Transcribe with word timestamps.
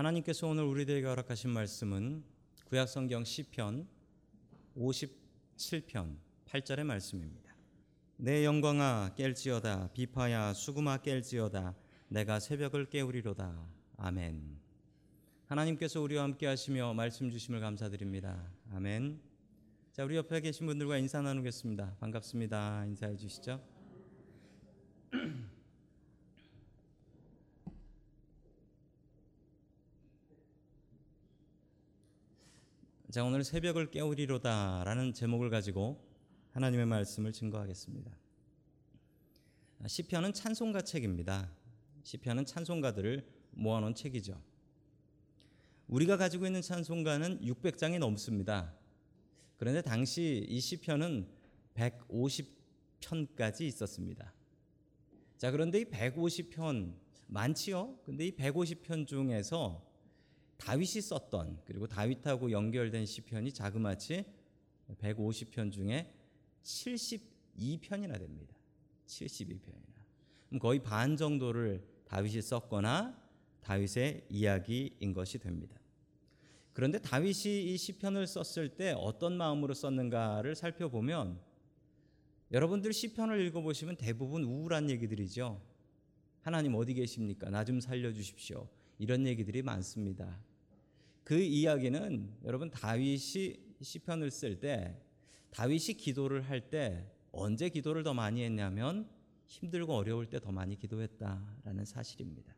하나님께서 0.00 0.46
오늘 0.46 0.64
우리들에게 0.64 1.06
허락하신 1.06 1.50
말씀은 1.50 2.24
구약성경 2.64 3.22
시편 3.24 3.86
57편 4.74 6.16
8절의 6.46 6.84
말씀입니다. 6.84 7.54
내 8.16 8.46
영광아 8.46 9.14
깰지어다 9.14 9.92
비파야 9.92 10.54
수구마 10.54 10.96
깰지어다 11.02 11.74
내가 12.08 12.40
새벽을 12.40 12.86
깨우리로다 12.86 13.62
아멘. 13.98 14.58
하나님께서 15.48 16.00
우리와 16.00 16.22
함께 16.22 16.46
하시며 16.46 16.94
말씀 16.94 17.30
주심을 17.30 17.60
감사드립니다. 17.60 18.50
아멘. 18.72 19.20
자, 19.92 20.04
우리 20.04 20.16
옆에 20.16 20.40
계신 20.40 20.64
분들과 20.64 20.96
인사 20.96 21.20
나누겠습니다. 21.20 21.96
반갑습니다. 22.00 22.86
인사해 22.86 23.16
주시죠. 23.16 23.79
자, 33.10 33.24
오늘 33.24 33.42
새벽을 33.42 33.90
깨우리로다 33.90 34.84
라는 34.84 35.12
제목을 35.12 35.50
가지고 35.50 36.00
하나님의 36.52 36.86
말씀을 36.86 37.32
증거하겠습니다. 37.32 38.16
시편은 39.84 40.32
찬송가 40.32 40.82
책입니다. 40.82 41.50
시편은 42.04 42.46
찬송가들을 42.46 43.26
모아놓은 43.50 43.96
책이죠. 43.96 44.40
우리가 45.88 46.18
가지고 46.18 46.46
있는 46.46 46.62
찬송가는 46.62 47.40
600장이 47.40 47.98
넘습니다. 47.98 48.76
그런데 49.56 49.82
당시 49.82 50.46
이 50.48 50.60
시편은 50.60 51.26
150편까지 51.74 53.62
있었습니다. 53.62 54.32
자, 55.36 55.50
그런데 55.50 55.80
이 55.80 55.84
150편 55.86 56.94
많지요? 57.26 57.98
근데 58.04 58.28
이 58.28 58.36
150편 58.36 59.08
중에서 59.08 59.89
다윗이 60.60 61.00
썼던 61.00 61.62
그리고 61.64 61.86
다윗하고 61.86 62.50
연결된 62.52 63.06
시편이 63.06 63.52
자그마치 63.52 64.24
150편 65.00 65.72
중에 65.72 66.12
72편이나 66.62 68.18
됩니다. 68.18 68.54
72편이나. 69.06 70.60
거의 70.60 70.82
반 70.82 71.16
정도를 71.16 71.82
다윗이 72.04 72.42
썼거나 72.42 73.18
다윗의 73.62 74.26
이야기인 74.28 75.12
것이 75.14 75.38
됩니다. 75.38 75.78
그런데 76.72 76.98
다윗이 76.98 77.72
이 77.72 77.76
시편을 77.76 78.26
썼을 78.26 78.76
때 78.76 78.94
어떤 78.96 79.36
마음으로 79.36 79.74
썼는가를 79.74 80.54
살펴보면 80.54 81.40
여러분들 82.52 82.92
시편을 82.92 83.46
읽어보시면 83.46 83.96
대부분 83.96 84.44
우울한 84.44 84.90
얘기들이죠. 84.90 85.60
하나님 86.42 86.74
어디 86.74 86.94
계십니까? 86.94 87.48
나 87.50 87.64
좀 87.64 87.80
살려주십시오. 87.80 88.68
이런 88.98 89.26
얘기들이 89.26 89.62
많습니다. 89.62 90.38
그 91.24 91.38
이야기는 91.38 92.38
여러분 92.44 92.70
다윗이 92.70 93.56
시편을 93.80 94.30
쓸 94.30 94.60
때 94.60 94.96
다윗이 95.50 95.94
기도를 95.98 96.42
할 96.42 96.70
때 96.70 97.06
언제 97.32 97.68
기도를 97.68 98.02
더 98.02 98.12
많이 98.14 98.42
했냐면 98.42 99.08
힘들고 99.46 99.94
어려울 99.94 100.26
때 100.26 100.38
더 100.40 100.52
많이 100.52 100.76
기도했다라는 100.76 101.84
사실입니다. 101.84 102.54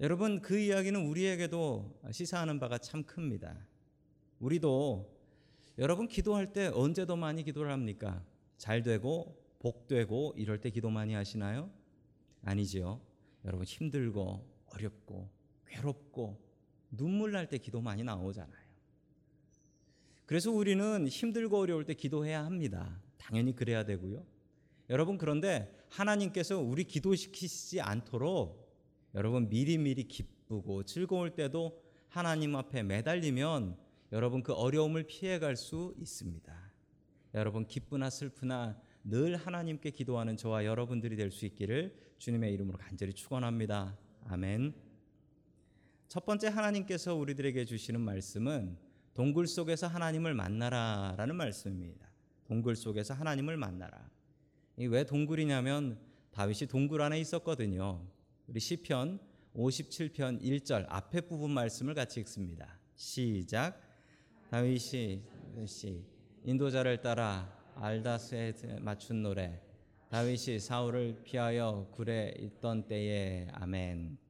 여러분 0.00 0.40
그 0.40 0.58
이야기는 0.58 1.06
우리에게도 1.06 2.00
시사하는 2.10 2.58
바가 2.58 2.78
참 2.78 3.04
큽니다. 3.04 3.66
우리도 4.40 5.10
여러분 5.78 6.08
기도할 6.08 6.52
때 6.52 6.70
언제 6.74 7.06
더 7.06 7.16
많이 7.16 7.44
기도를 7.44 7.70
합니까? 7.70 8.24
잘 8.56 8.82
되고 8.82 9.40
복되고 9.60 10.34
이럴 10.36 10.60
때 10.60 10.70
기도 10.70 10.90
많이 10.90 11.14
하시나요? 11.14 11.70
아니지요. 12.42 13.00
여러분 13.44 13.64
힘들고 13.66 14.46
어렵고 14.66 15.30
괴롭고 15.68 16.38
눈물 16.90 17.32
날 17.32 17.48
때 17.48 17.58
기도 17.58 17.80
많이 17.80 18.02
나오잖아요. 18.02 18.64
그래서 20.26 20.50
우리는 20.50 21.06
힘들고 21.06 21.58
어려울 21.58 21.84
때 21.84 21.94
기도해야 21.94 22.44
합니다. 22.44 23.00
당연히 23.18 23.54
그래야 23.54 23.84
되고요. 23.84 24.24
여러분 24.90 25.18
그런데 25.18 25.74
하나님께서 25.90 26.58
우리 26.58 26.84
기도시키지 26.84 27.80
않도록 27.80 28.64
여러분 29.14 29.48
미리미리 29.48 30.04
기쁘고 30.04 30.84
즐거울 30.84 31.34
때도 31.34 31.82
하나님 32.08 32.56
앞에 32.56 32.82
매달리면 32.82 33.76
여러분 34.12 34.42
그 34.42 34.52
어려움을 34.52 35.04
피해갈 35.04 35.56
수 35.56 35.94
있습니다. 35.98 36.54
여러분 37.34 37.66
기쁘나 37.66 38.10
슬프나 38.10 38.80
늘 39.04 39.36
하나님께 39.36 39.90
기도하는 39.90 40.36
저와 40.36 40.64
여러분들이 40.64 41.16
될 41.16 41.30
수 41.30 41.44
있기를 41.46 41.94
주님의 42.18 42.52
이름으로 42.54 42.78
간절히 42.78 43.12
축원합니다. 43.12 43.98
아멘. 44.26 44.83
첫 46.08 46.24
번째 46.24 46.48
하나님께서 46.48 47.14
우리들에게 47.14 47.64
주시는 47.64 48.00
말씀은 48.00 48.76
동굴 49.14 49.46
속에서 49.46 49.86
하나님을 49.86 50.34
만나라라는 50.34 51.36
말씀입니다. 51.36 52.08
동굴 52.46 52.76
속에서 52.76 53.14
하나님을 53.14 53.56
만나라. 53.56 54.10
왜 54.76 55.04
동굴이냐면 55.04 55.98
다윗이 56.32 56.68
동굴 56.68 57.00
안에 57.02 57.20
있었거든요. 57.20 58.06
우리 58.46 58.60
시편 58.60 59.20
57편 59.54 60.42
1절 60.42 60.86
앞에 60.88 61.22
부분 61.22 61.52
말씀을 61.52 61.94
같이 61.94 62.20
읽습니다. 62.20 62.78
시작. 62.96 63.80
다윗이 64.50 65.22
시 65.66 66.04
인도자를 66.44 67.00
따라 67.00 67.56
알다스에 67.76 68.52
맞춘 68.80 69.22
노래. 69.22 69.60
다윗이 70.10 70.58
사울을 70.60 71.22
피하여 71.24 71.88
굴에 71.92 72.34
있던 72.38 72.86
때에 72.86 73.48
아멘. 73.52 74.23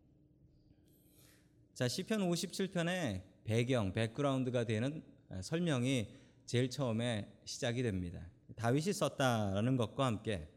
자, 1.75 1.89
시편 1.89 2.21
57편의 2.31 3.23
배경, 3.43 3.93
백그라운드가 3.93 4.63
되는 4.63 5.03
설명이 5.43 6.07
제일 6.47 6.71
처음에 6.71 7.29
시작이 7.45 7.83
됩니다. 7.83 8.31
다윗이 8.55 8.93
썼다라는 8.93 9.77
것과 9.77 10.07
함께 10.07 10.49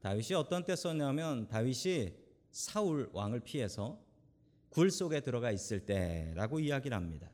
다윗이 0.00 0.34
어떤 0.34 0.66
때 0.66 0.76
썼냐면 0.76 1.48
다윗이 1.48 2.12
사울 2.50 3.08
왕을 3.14 3.40
피해서 3.40 3.98
굴 4.68 4.90
속에 4.90 5.20
들어가 5.20 5.50
있을 5.50 5.86
때라고 5.86 6.60
이야기를 6.60 6.94
합니다. 6.94 7.30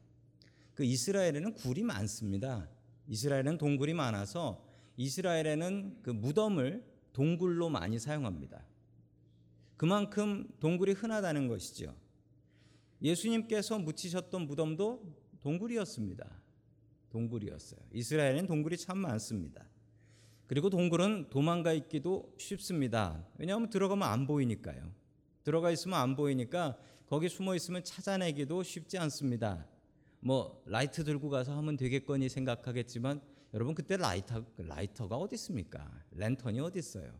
그 0.72 0.84
이스라엘에는 0.84 1.54
굴이 1.54 1.82
많습니다. 1.82 2.70
이스라엘은 3.08 3.58
동굴이 3.58 3.94
많아서 3.94 4.64
이스라엘에는 4.96 6.02
그 6.02 6.10
무덤을 6.10 6.84
동굴로 7.12 7.68
많이 7.68 7.98
사용합니다. 7.98 8.64
그만큼 9.76 10.46
동굴이 10.60 10.92
흔하다는 10.92 11.48
것이죠. 11.48 12.03
예수님께서 13.02 13.78
묻히셨던 13.78 14.46
무덤도 14.46 15.02
동굴이었습니다. 15.40 16.42
동굴이었어요. 17.10 17.80
이스라엘엔 17.92 18.46
동굴이 18.46 18.76
참 18.76 18.98
많습니다. 18.98 19.64
그리고 20.46 20.68
동굴은 20.68 21.30
도망가 21.30 21.72
있기도 21.72 22.34
쉽습니다. 22.38 23.26
왜냐하면 23.38 23.70
들어가면 23.70 24.06
안 24.06 24.26
보이니까요. 24.26 24.92
들어가 25.42 25.70
있으면 25.70 25.98
안 25.98 26.16
보이니까 26.16 26.76
거기 27.06 27.28
숨어 27.28 27.54
있으면 27.54 27.84
찾아내기도 27.84 28.62
쉽지 28.62 28.98
않습니다. 28.98 29.66
뭐 30.20 30.62
라이트 30.66 31.04
들고 31.04 31.28
가서 31.28 31.56
하면 31.56 31.76
되겠거니 31.76 32.28
생각하겠지만 32.28 33.20
여러분 33.52 33.74
그때 33.74 33.96
라이터 33.96 34.44
라이터가 34.56 35.16
어디 35.16 35.34
있습니까? 35.34 35.88
랜턴이 36.12 36.60
어디 36.60 36.78
있어요? 36.78 37.12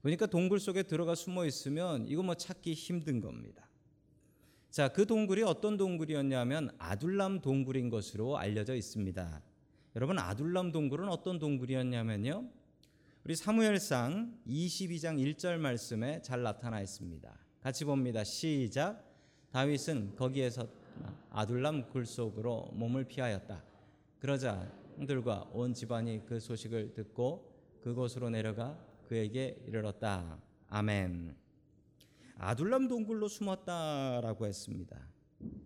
그러니까 0.00 0.26
동굴 0.26 0.60
속에 0.60 0.84
들어가 0.84 1.14
숨어 1.14 1.44
있으면 1.44 2.06
이거 2.06 2.22
뭐 2.22 2.34
찾기 2.34 2.72
힘든 2.72 3.20
겁니다. 3.20 3.68
자, 4.70 4.86
그 4.86 5.04
동굴이 5.04 5.42
어떤 5.42 5.76
동굴이었냐면 5.76 6.70
아둘람 6.78 7.40
동굴인 7.40 7.90
것으로 7.90 8.38
알려져 8.38 8.76
있습니다. 8.76 9.42
여러분 9.96 10.18
아둘람 10.20 10.70
동굴은 10.70 11.08
어떤 11.08 11.40
동굴이었냐면요. 11.40 12.48
우리 13.24 13.34
사무엘상 13.34 14.38
22장 14.46 15.18
1절 15.18 15.58
말씀에 15.58 16.22
잘 16.22 16.42
나타나 16.42 16.80
있습니다. 16.80 17.36
같이 17.60 17.84
봅니다. 17.84 18.22
시작. 18.22 19.04
다윗은 19.50 20.14
거기에서 20.14 20.68
아둘람 21.30 21.90
굴 21.90 22.06
속으로 22.06 22.70
몸을 22.72 23.04
피하였다. 23.04 23.64
그러자 24.20 24.70
형들과 24.96 25.50
온 25.52 25.74
집안이 25.74 26.24
그 26.26 26.38
소식을 26.38 26.94
듣고 26.94 27.52
그곳으로 27.82 28.30
내려가 28.30 28.78
그에게 29.08 29.60
이르렀다. 29.66 30.38
아멘. 30.68 31.49
아둘람 32.42 32.88
동굴로 32.88 33.28
숨었다라고 33.28 34.46
했습니다. 34.46 34.98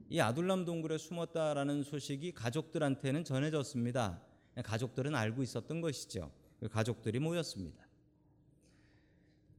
이 0.08 0.18
아둘람 0.18 0.64
동굴에 0.64 0.98
숨었다라는 0.98 1.84
소식이 1.84 2.32
가족들한테는 2.32 3.22
전해졌습니다. 3.22 4.20
가족들은 4.64 5.14
알고 5.14 5.44
있었던 5.44 5.80
것이죠. 5.80 6.32
그 6.58 6.68
가족들이 6.68 7.20
모였습니다. 7.20 7.86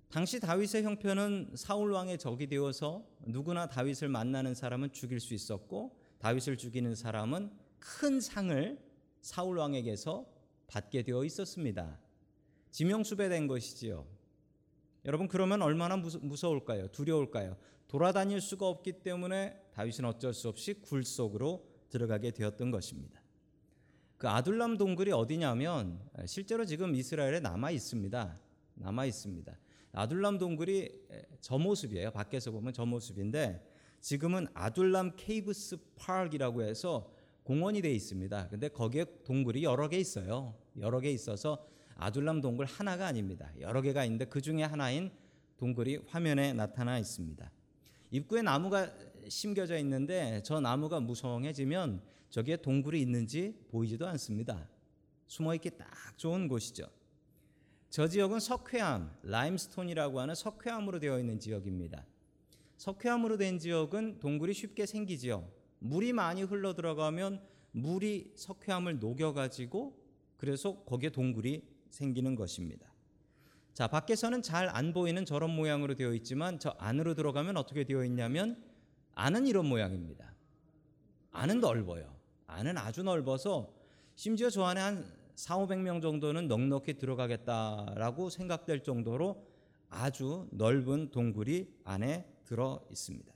당시 0.10 0.42
다윗의 0.42 0.84
형편은 0.84 1.54
사울 1.56 1.94
왕의 1.94 2.18
적이 2.18 2.48
되어서 2.48 3.08
누구나 3.26 3.68
다윗을 3.68 4.10
만나는 4.10 4.54
사람은 4.54 4.92
죽일 4.92 5.22
수 5.22 5.34
있었고 5.34 5.98
다윗을 6.20 6.58
죽이는 6.58 6.96
사람은 6.96 7.50
큰 7.80 8.20
상을 8.20 8.78
사울 9.22 9.58
왕에게서 9.58 10.26
받게 10.68 11.04
되어 11.04 11.24
있었습니다. 11.24 11.98
지명수배된 12.72 13.48
것이지요. 13.48 14.06
여러분 15.06 15.28
그러면 15.28 15.62
얼마나 15.62 15.98
무서, 15.98 16.20
무서울까요? 16.20 16.88
두려울까요? 16.88 17.56
돌아다닐 17.88 18.42
수가 18.42 18.68
없기 18.68 19.04
때문에 19.04 19.56
다윗은 19.74 20.04
어쩔 20.06 20.34
수 20.34 20.50
없이 20.50 20.74
굴 20.82 21.04
속으로 21.04 21.66
들어가게 21.90 22.32
되었던 22.32 22.72
것입니다. 22.72 23.22
그 24.18 24.28
아둘람 24.28 24.78
동굴이 24.78 25.12
어디냐면 25.12 26.00
실제로 26.26 26.66
지금 26.66 26.96
이스라엘에 26.96 27.40
남아 27.40 27.72
있습니다. 27.72 28.40
남아 28.76 29.06
있습니다. 29.06 29.60
아둘람 29.92 30.40
동굴이 30.40 30.90
저 31.40 31.58
모습이에요. 31.60 32.12
밖에서 32.12 32.52
보면 32.52 32.74
저 32.74 32.86
모습인데 32.86 33.64
지금은 34.02 34.48
아둘람 34.54 35.12
케이브스 35.16 35.78
파크이라고 35.96 36.64
해서 36.64 37.12
공원이 37.44 37.82
돼 37.82 37.94
있습니다. 37.94 38.48
근데 38.48 38.70
거기에 38.70 39.06
동굴이 39.24 39.64
여러 39.64 39.88
개 39.88 39.98
있어요. 39.98 40.56
여러 40.80 41.00
개 41.00 41.12
있어서 41.12 41.68
아둘람 41.96 42.42
동굴 42.42 42.66
하나가 42.66 43.08
아닙니다. 43.08 43.52
여러 43.60 43.82
개가 43.82 44.04
있는데 44.06 44.26
그 44.26 44.42
중에 44.42 44.64
하나인 44.64 45.12
동굴이 45.58 45.98
화면에 46.08 46.54
나타나 46.54 47.00
있습니다. 47.00 47.52
입구에 48.12 48.42
나무가 48.42 48.92
심겨져 49.28 49.78
있는데 49.80 50.42
저 50.44 50.60
나무가 50.60 51.00
무성해지면 51.00 52.02
저기에 52.30 52.58
동굴이 52.58 53.00
있는지 53.02 53.58
보이지도 53.70 54.08
않습니다. 54.08 54.68
숨어 55.28 55.56
있기 55.56 55.72
딱 55.78 55.88
좋은 56.18 56.48
곳이죠. 56.48 56.88
저 57.90 58.08
지역은 58.08 58.40
석회암, 58.42 59.10
라임스톤이라고 59.24 60.20
하는 60.20 60.36
석회암으로 60.36 61.00
되어 61.00 61.18
있는 61.18 61.40
지역입니다. 61.40 62.06
석회암으로 62.78 63.38
된 63.38 63.58
지역은 63.58 64.20
동굴이 64.20 64.54
쉽게 64.54 64.86
생기지요. 64.86 65.50
물이 65.80 66.14
많이 66.14 66.44
흘러 66.44 66.74
들어가면 66.74 67.42
물이 67.72 68.34
석회암을 68.36 69.00
녹여 69.00 69.34
가지고 69.34 69.98
그래서 70.38 70.84
거기에 70.84 71.10
동굴이 71.10 71.64
생기는 71.96 72.36
것입니다. 72.36 72.94
자, 73.74 73.88
밖에서는 73.88 74.42
잘 74.42 74.70
안 74.70 74.94
보이는 74.94 75.26
저런 75.26 75.50
모양으로 75.50 75.96
되어 75.96 76.14
있지만 76.14 76.60
저 76.60 76.76
안으로 76.78 77.14
들어가면 77.14 77.58
어떻게 77.58 77.84
되어 77.84 78.04
있냐면 78.06 78.62
안은 79.16 79.48
이런 79.48 79.66
모양입니다. 79.66 80.34
안은 81.32 81.62
넓어요. 81.62 82.14
안은 82.48 82.78
아주 82.78 83.04
넓어서 83.04 83.74
심지어 84.16 84.50
저 84.50 84.64
안에 84.64 84.82
한 84.82 85.06
4, 85.36 85.58
500명 85.58 86.02
정도는 86.02 86.48
넉넉히 86.48 86.98
들어가겠다라고 86.98 88.30
생각될 88.30 88.84
정도로 88.84 89.46
아주 89.90 90.48
넓은 90.52 91.12
동굴이 91.12 91.68
안에 91.84 92.26
들어 92.46 92.86
있습니다. 92.92 93.34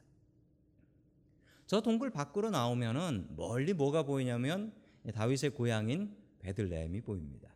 저 1.65 1.81
동굴 1.81 2.09
밖으로 2.09 2.49
나오면은 2.49 3.27
멀리 3.35 3.73
뭐가 3.73 4.03
보이냐면 4.03 4.73
다윗의 5.13 5.51
고향인 5.51 6.15
베들레헴이 6.39 7.01
보입니다. 7.01 7.48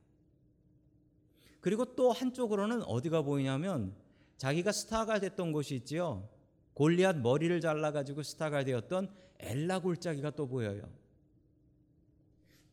그리고 1.64 1.96
또 1.96 2.12
한쪽으로는 2.12 2.84
어디가 2.84 3.22
보이냐면 3.22 3.96
자기가 4.36 4.74
스타가 4.74 5.22
됐던 5.22 5.54
곳이 5.54 5.76
있지요. 5.76 6.28
골리앗 6.74 7.20
머리를 7.20 7.62
잘라 7.62 7.94
가지고 7.94 8.22
스타가 8.22 8.66
되었던 8.66 9.10
엘라 9.40 9.80
골짜기가 9.80 10.32
또 10.32 10.46
보여요. 10.46 10.84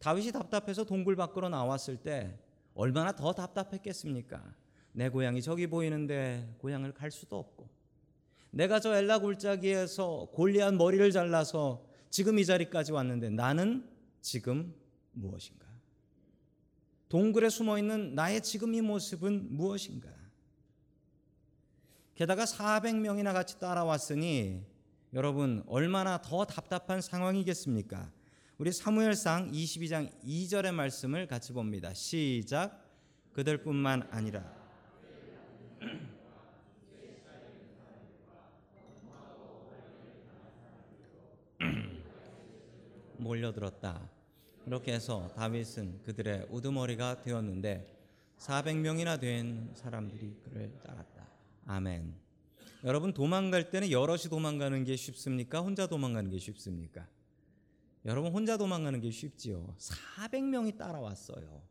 다윗이 0.00 0.32
답답해서 0.32 0.82
동굴 0.82 1.14
밖으로 1.14 1.48
나왔을 1.48 1.98
때 1.98 2.36
얼마나 2.74 3.12
더 3.12 3.32
답답했겠습니까? 3.32 4.42
내 4.90 5.08
고향이 5.08 5.40
저기 5.40 5.68
보이는데 5.68 6.56
고향을 6.58 6.92
갈 6.92 7.12
수도 7.12 7.38
없고 7.38 7.68
내가 8.50 8.80
저 8.80 8.96
엘라 8.96 9.20
골짜기에서 9.20 10.30
골리앗 10.32 10.74
머리를 10.74 11.08
잘라서 11.12 11.86
지금 12.08 12.40
이 12.40 12.44
자리까지 12.44 12.90
왔는데 12.90 13.30
나는 13.30 13.88
지금 14.20 14.74
무엇인가? 15.12 15.69
동굴에 17.10 17.50
숨어 17.50 17.76
있는 17.76 18.14
나의 18.14 18.40
지금 18.40 18.72
이 18.72 18.80
모습은 18.80 19.54
무엇인가? 19.56 20.08
게다가 22.14 22.44
400명이나 22.44 23.32
같이 23.32 23.58
따라왔으니 23.58 24.64
여러분 25.12 25.64
얼마나 25.66 26.22
더 26.22 26.44
답답한 26.44 27.00
상황이겠습니까? 27.00 28.12
우리 28.58 28.70
사무엘상 28.70 29.50
22장 29.50 30.08
2절의 30.22 30.72
말씀을 30.72 31.26
같이 31.26 31.52
봅니다. 31.52 31.92
시작. 31.92 32.88
그들뿐만 33.32 34.06
아니라 34.12 34.44
몰려들었다. 43.18 44.19
그렇게 44.64 44.92
해서 44.92 45.32
다윗은 45.36 46.02
그들의 46.02 46.46
우두머리가 46.50 47.22
되었는데 47.22 47.96
400명이나 48.38 49.20
된 49.20 49.70
사람들이 49.74 50.34
그를 50.44 50.72
따랐다. 50.82 51.28
아멘. 51.66 52.14
여러분 52.84 53.12
도망갈 53.12 53.70
때는 53.70 53.90
여럿이 53.90 54.24
도망가는 54.30 54.84
게 54.84 54.96
쉽습니까? 54.96 55.60
혼자 55.60 55.86
도망가는 55.86 56.30
게 56.30 56.38
쉽습니까? 56.38 57.06
여러분 58.06 58.32
혼자 58.32 58.56
도망가는 58.56 59.00
게 59.00 59.10
쉽지요. 59.10 59.74
400명이 59.78 60.78
따라왔어요. 60.78 61.62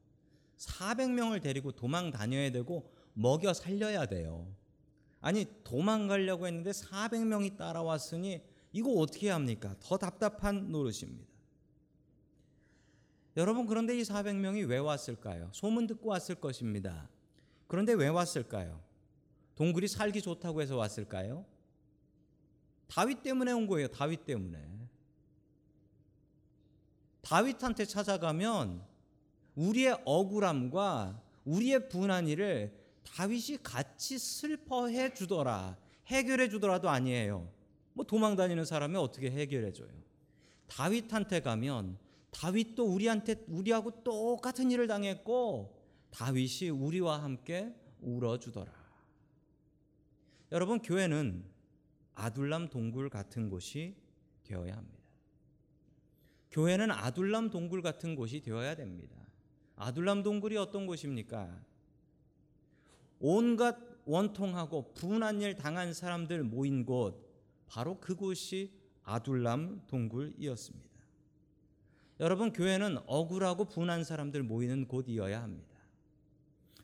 400명을 0.57 1.41
데리고 1.41 1.71
도망 1.71 2.12
다녀야 2.12 2.51
되고 2.51 2.91
먹여 3.13 3.53
살려야 3.53 4.06
돼요. 4.06 4.47
아니 5.21 5.45
도망가려고 5.63 6.47
했는데 6.47 6.71
400명이 6.71 7.57
따라왔으니 7.57 8.41
이거 8.71 8.91
어떻게 8.94 9.30
합니까? 9.30 9.75
더 9.80 9.97
답답한 9.97 10.71
노릇입니다. 10.71 11.29
여러분 13.39 13.65
그런데 13.65 13.97
이 13.97 14.01
400명이 14.01 14.68
왜 14.68 14.80
왔을까요? 14.80 15.50
소문 15.53 15.88
듣고 15.88 16.09
왔을 16.09 16.36
것입니다. 16.36 17.07
그런데 17.68 17.94
왜 17.94 18.09
왔을까요? 18.09 18.81
동굴이 19.56 19.88
살기 19.88 20.21
좋다고 20.21 20.62
해서 20.62 20.75
왔을까요? 20.75 21.45
다윗 22.88 23.24
때문에 23.24 23.53
온 23.53 23.65
거예요. 23.65 23.88
다윗 23.88 24.25
때문에. 24.25 24.62
다윗한테 27.21 27.86
찾아가면 27.86 28.83
우리의 29.56 30.01
억울함과 30.03 31.21
우리의 31.45 31.88
분한 31.88 32.27
일을 32.27 32.77
다윗이 33.06 33.59
같이 33.63 34.19
슬퍼해 34.19 35.13
주더라. 35.13 35.77
해결해 36.07 36.50
주더라도 36.50 36.89
아니에요. 36.89 37.50
뭐 37.94 38.06
도망 38.06 38.36
다니는 38.36 38.65
사람이 38.65 38.97
어떻게 38.97 39.31
해결해 39.31 39.71
줘요? 39.71 39.88
다윗한테 40.68 41.39
가면 41.39 42.09
다윗도 42.31 42.86
우리한테 42.86 43.44
우리하고 43.48 44.04
똑같은 44.04 44.72
일을 44.72 44.88
당했고 44.88 45.78
다윗이 46.12 46.70
우리와 46.70 47.24
함께 47.24 47.74
울어 48.02 48.38
주더라. 48.40 48.72
여러분 50.51 50.82
교회는 50.82 51.44
아둘람 52.15 52.70
동굴 52.70 53.10
같은 53.10 53.50
곳이 53.50 53.96
되어야 54.44 54.75
합니다. 54.75 55.00
교회는 56.51 56.92
아둘람 56.92 57.50
동굴 57.50 57.82
같은 57.82 58.15
곳이 58.15 58.42
되어야 58.42 58.75
됩니다. 58.75 59.15
아둘람 59.75 60.24
동굴이 60.24 60.58
어떤 60.58 60.88
곳입니까? 60.88 61.63
온갖 63.20 63.77
원통하고 64.06 64.94
분한 64.94 65.42
일 65.42 65.56
당한 65.56 65.94
사람들 65.94 66.44
모인 66.44 66.86
곳 66.86 67.30
바로 67.68 68.00
그곳이 68.00 68.74
아둘람 69.03 69.84
동굴이었습니다. 69.88 70.88
여러분 72.20 72.52
교회는 72.52 72.98
억울하고 73.06 73.66
분한 73.66 74.04
사람들 74.04 74.44
모이는 74.44 74.88
곳이어야 74.88 75.42
합니다. 75.42 75.70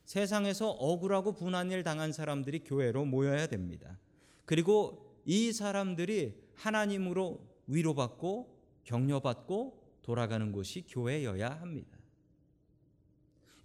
세상에서 0.05 0.69
억울하고 0.69 1.33
분한 1.33 1.71
일 1.71 1.83
당한 1.83 2.13
사람들이 2.13 2.59
교회로 2.59 3.05
모여야 3.05 3.47
됩니다. 3.47 3.99
그리고 4.45 5.19
이 5.25 5.51
사람들이 5.51 6.39
하나님으로 6.53 7.41
위로받고 7.67 8.55
격려받고 8.83 9.83
돌아가는 10.03 10.51
곳이 10.51 10.85
교회여야 10.87 11.49
합니다. 11.49 11.97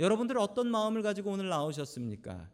여러분들 0.00 0.38
어떤 0.38 0.68
마음을 0.70 1.02
가지고 1.02 1.32
오늘 1.32 1.50
나오셨습니까? 1.50 2.48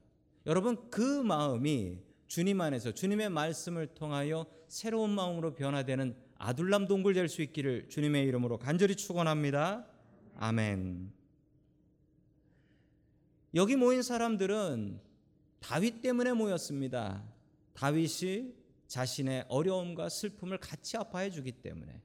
여러분 0.47 0.91
그 0.91 1.01
마음이 1.01 2.01
주님 2.27 2.61
안에서 2.61 2.93
주님의 2.93 3.31
말씀을 3.31 3.87
통하여 3.95 4.47
새로운 4.67 5.11
마음으로 5.11 5.55
변화되는 5.55 6.17
아둘람 6.39 6.87
동굴 6.87 7.15
될 7.15 7.29
수 7.29 7.43
있기를 7.43 7.89
주님의 7.89 8.25
이름으로 8.27 8.59
간절히 8.59 8.95
축원합니다. 8.97 9.87
아멘. 10.37 11.13
여기 13.55 13.77
모인 13.77 14.03
사람들은 14.03 15.01
다윗 15.61 16.03
때문에 16.03 16.33
모였습니다. 16.35 17.25
다윗이 17.73 18.55
자신의 18.87 19.47
어려움과 19.49 20.09
슬픔을 20.09 20.59
같이 20.59 20.97
아파해 20.97 21.31
주기 21.31 21.53
때문에 21.53 22.03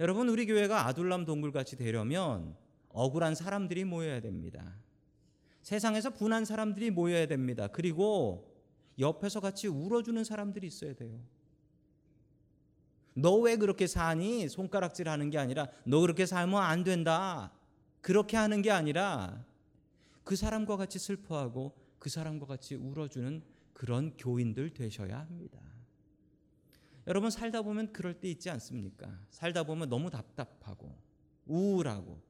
여러분 0.00 0.28
우리 0.28 0.46
교회가 0.46 0.86
아둘람 0.86 1.24
동굴 1.24 1.52
같이 1.52 1.76
되려면 1.76 2.56
억울한 2.88 3.34
사람들이 3.34 3.84
모여야 3.84 4.20
됩니다. 4.20 4.74
세상에서 5.62 6.10
분한 6.10 6.44
사람들이 6.44 6.90
모여야 6.90 7.26
됩니다. 7.26 7.68
그리고 7.68 8.52
옆에서 8.98 9.40
같이 9.40 9.68
울어주는 9.68 10.22
사람들이 10.24 10.66
있어야 10.66 10.94
돼요. 10.94 11.20
너 13.14 13.36
왜 13.40 13.56
그렇게 13.56 13.86
사니? 13.86 14.48
손가락질 14.48 15.08
하는 15.08 15.30
게 15.30 15.38
아니라 15.38 15.68
너 15.84 16.00
그렇게 16.00 16.26
살면 16.26 16.62
안 16.62 16.84
된다. 16.84 17.52
그렇게 18.00 18.36
하는 18.36 18.62
게 18.62 18.70
아니라 18.70 19.44
그 20.24 20.36
사람과 20.36 20.76
같이 20.76 20.98
슬퍼하고 20.98 21.74
그 21.98 22.10
사람과 22.10 22.46
같이 22.46 22.74
울어주는 22.74 23.42
그런 23.72 24.16
교인들 24.16 24.70
되셔야 24.70 25.18
합니다. 25.20 25.58
여러분 27.06 27.30
살다 27.30 27.62
보면 27.62 27.92
그럴 27.92 28.14
때 28.14 28.28
있지 28.28 28.48
않습니까? 28.50 29.08
살다 29.30 29.64
보면 29.64 29.88
너무 29.88 30.08
답답하고 30.10 30.96
우울하고 31.46 32.20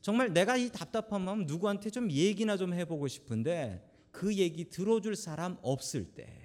정말 0.00 0.32
내가 0.32 0.56
이 0.56 0.68
답답한 0.70 1.22
마음 1.22 1.46
누구한테 1.46 1.90
좀 1.90 2.10
얘기나 2.10 2.56
좀 2.56 2.74
해보고 2.74 3.06
싶은데 3.06 3.88
그 4.10 4.34
얘기 4.34 4.68
들어줄 4.68 5.14
사람 5.14 5.56
없을 5.62 6.04
때 6.04 6.41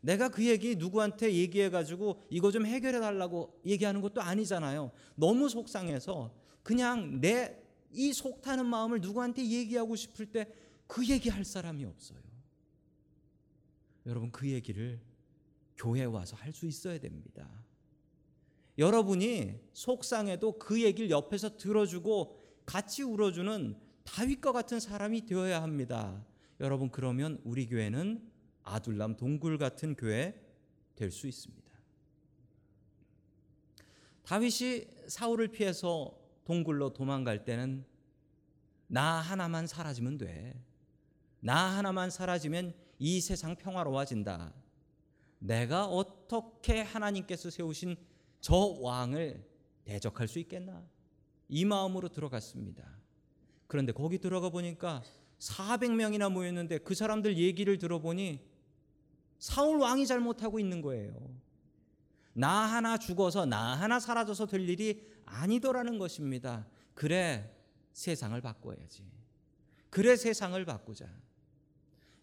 내가 0.00 0.28
그 0.28 0.46
얘기 0.46 0.76
누구한테 0.76 1.32
얘기해가지고 1.34 2.22
이거 2.30 2.50
좀 2.50 2.66
해결해 2.66 3.00
달라고 3.00 3.60
얘기하는 3.66 4.00
것도 4.00 4.20
아니잖아요. 4.20 4.92
너무 5.16 5.48
속상해서 5.48 6.32
그냥 6.62 7.20
내 7.20 7.68
이 7.90 8.12
속타는 8.12 8.66
마음을 8.66 9.00
누구한테 9.00 9.42
얘기하고 9.46 9.96
싶을 9.96 10.26
때 10.26 10.46
그 10.88 11.06
얘기할 11.06 11.44
사람이 11.44 11.84
없어요. 11.84 12.18
여러분 14.06 14.32
그 14.32 14.48
얘기를 14.48 14.98
교회 15.76 16.04
와서 16.04 16.34
할 16.34 16.52
수 16.52 16.66
있어야 16.66 16.98
됩니다. 16.98 17.46
여러분이 18.78 19.60
속상해도 19.74 20.58
그 20.58 20.82
얘기를 20.82 21.10
옆에서 21.10 21.58
들어주고 21.58 22.38
같이 22.64 23.02
울어주는 23.02 23.76
다윗과 24.04 24.52
같은 24.52 24.80
사람이 24.80 25.26
되어야 25.26 25.62
합니다. 25.62 26.24
여러분 26.58 26.90
그러면 26.90 27.38
우리 27.44 27.66
교회는 27.66 28.26
아둘람 28.74 29.16
동굴 29.16 29.58
같은 29.58 29.94
교회 29.94 30.40
될 30.94 31.10
수 31.10 31.26
있습니다. 31.26 31.68
다윗이 34.24 34.86
사울을 35.08 35.48
피해서 35.48 36.18
동굴로 36.44 36.92
도망갈 36.92 37.44
때는 37.44 37.84
나 38.86 39.20
하나만 39.20 39.66
사라지면 39.66 40.18
돼. 40.18 40.60
나 41.40 41.56
하나만 41.76 42.10
사라지면 42.10 42.74
이 42.98 43.20
세상 43.20 43.56
평화로워진다. 43.56 44.52
내가 45.38 45.86
어떻게 45.86 46.82
하나님께서 46.82 47.48
세우신 47.48 47.96
저 48.40 48.54
왕을 48.56 49.46
대적할 49.84 50.26
수 50.26 50.38
있겠나? 50.40 50.84
이 51.48 51.64
마음으로 51.64 52.08
들어갔습니다. 52.08 52.98
그런데 53.66 53.92
거기 53.92 54.18
들어가 54.18 54.50
보니까 54.50 55.02
400명이나 55.38 56.30
모였는데 56.30 56.78
그 56.78 56.94
사람들 56.94 57.38
얘기를 57.38 57.78
들어보니 57.78 58.47
사울 59.38 59.78
왕이 59.78 60.06
잘못하고 60.06 60.58
있는 60.58 60.82
거예요. 60.82 61.14
나 62.32 62.50
하나 62.50 62.98
죽어서 62.98 63.46
나 63.46 63.74
하나 63.74 63.98
사라져서 63.98 64.46
될 64.46 64.68
일이 64.68 65.06
아니더라는 65.24 65.98
것입니다. 65.98 66.66
그래 66.94 67.52
세상을 67.92 68.40
바꿔야지. 68.40 69.04
그래 69.90 70.16
세상을 70.16 70.62
바꾸자. 70.64 71.06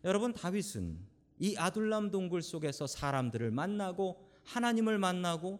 여러분 0.04 0.34
다윗은 0.34 1.00
이 1.40 1.58
아둘람 1.58 2.12
동굴 2.12 2.42
속에서 2.42 2.88
사람들을 2.88 3.52
만나고 3.52 4.24
하나님을 4.44 4.98
만나고 4.98 5.60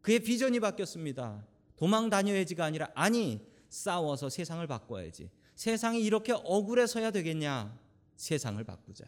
그의 0.00 0.20
비전이 0.20 0.60
바뀌었습니다. 0.60 1.46
도망 1.76 2.08
다녀야지가 2.08 2.64
아니라 2.64 2.88
아니 2.94 3.46
싸워서 3.68 4.28
세상을 4.28 4.66
바꿔야지. 4.66 5.30
세상이 5.54 6.02
이렇게 6.02 6.32
억울해서야 6.32 7.10
되겠냐? 7.10 7.78
세상을 8.16 8.62
바꾸자. 8.64 9.04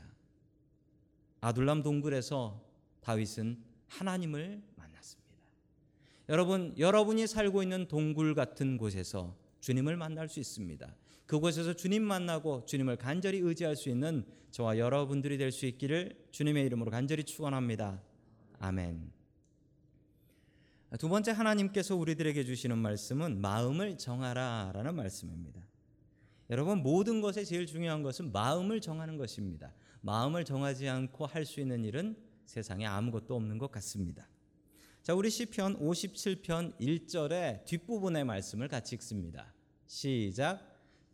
아둘람 1.42 1.82
동굴에서 1.82 2.64
다윗은 3.00 3.58
하나님을 3.88 4.62
만났습니다. 4.76 5.36
여러분, 6.28 6.72
여러분이 6.78 7.26
살고 7.26 7.62
있는 7.62 7.88
동굴 7.88 8.34
같은 8.34 8.78
곳에서 8.78 9.36
주님을 9.60 9.96
만날 9.96 10.28
수 10.28 10.38
있습니다. 10.38 10.94
그곳에서 11.26 11.74
주님 11.74 12.04
만나고 12.04 12.64
주님을 12.64 12.96
간절히 12.96 13.38
의지할 13.38 13.74
수 13.76 13.88
있는 13.90 14.24
저와 14.52 14.78
여러분들이 14.78 15.36
될 15.36 15.50
수 15.50 15.66
있기를 15.66 16.28
주님의 16.30 16.64
이름으로 16.66 16.90
간절히 16.90 17.24
축원합니다. 17.24 18.00
아멘. 18.60 19.10
두 20.98 21.08
번째 21.08 21.32
하나님께서 21.32 21.96
우리들에게 21.96 22.44
주시는 22.44 22.78
말씀은 22.78 23.40
마음을 23.40 23.98
정하라라는 23.98 24.94
말씀입니다. 24.94 25.60
여러분 26.50 26.82
모든 26.82 27.20
것에 27.20 27.44
제일 27.44 27.66
중요한 27.66 28.02
것은 28.02 28.30
마음을 28.30 28.80
정하는 28.80 29.16
것입니다. 29.16 29.72
마음을 30.02 30.44
정하지 30.44 30.88
않고 30.88 31.26
할 31.26 31.44
수 31.44 31.60
있는 31.60 31.84
일은 31.84 32.16
세상에 32.44 32.84
아무것도 32.86 33.34
없는 33.34 33.58
것 33.58 33.70
같습니다. 33.70 34.28
자, 35.02 35.14
우리 35.14 35.30
시편 35.30 35.78
57편 35.78 36.78
1절의 36.78 37.64
뒷부분의 37.64 38.24
말씀을 38.24 38.68
같이 38.68 38.94
읽습니다. 38.96 39.52
시작. 39.86 40.60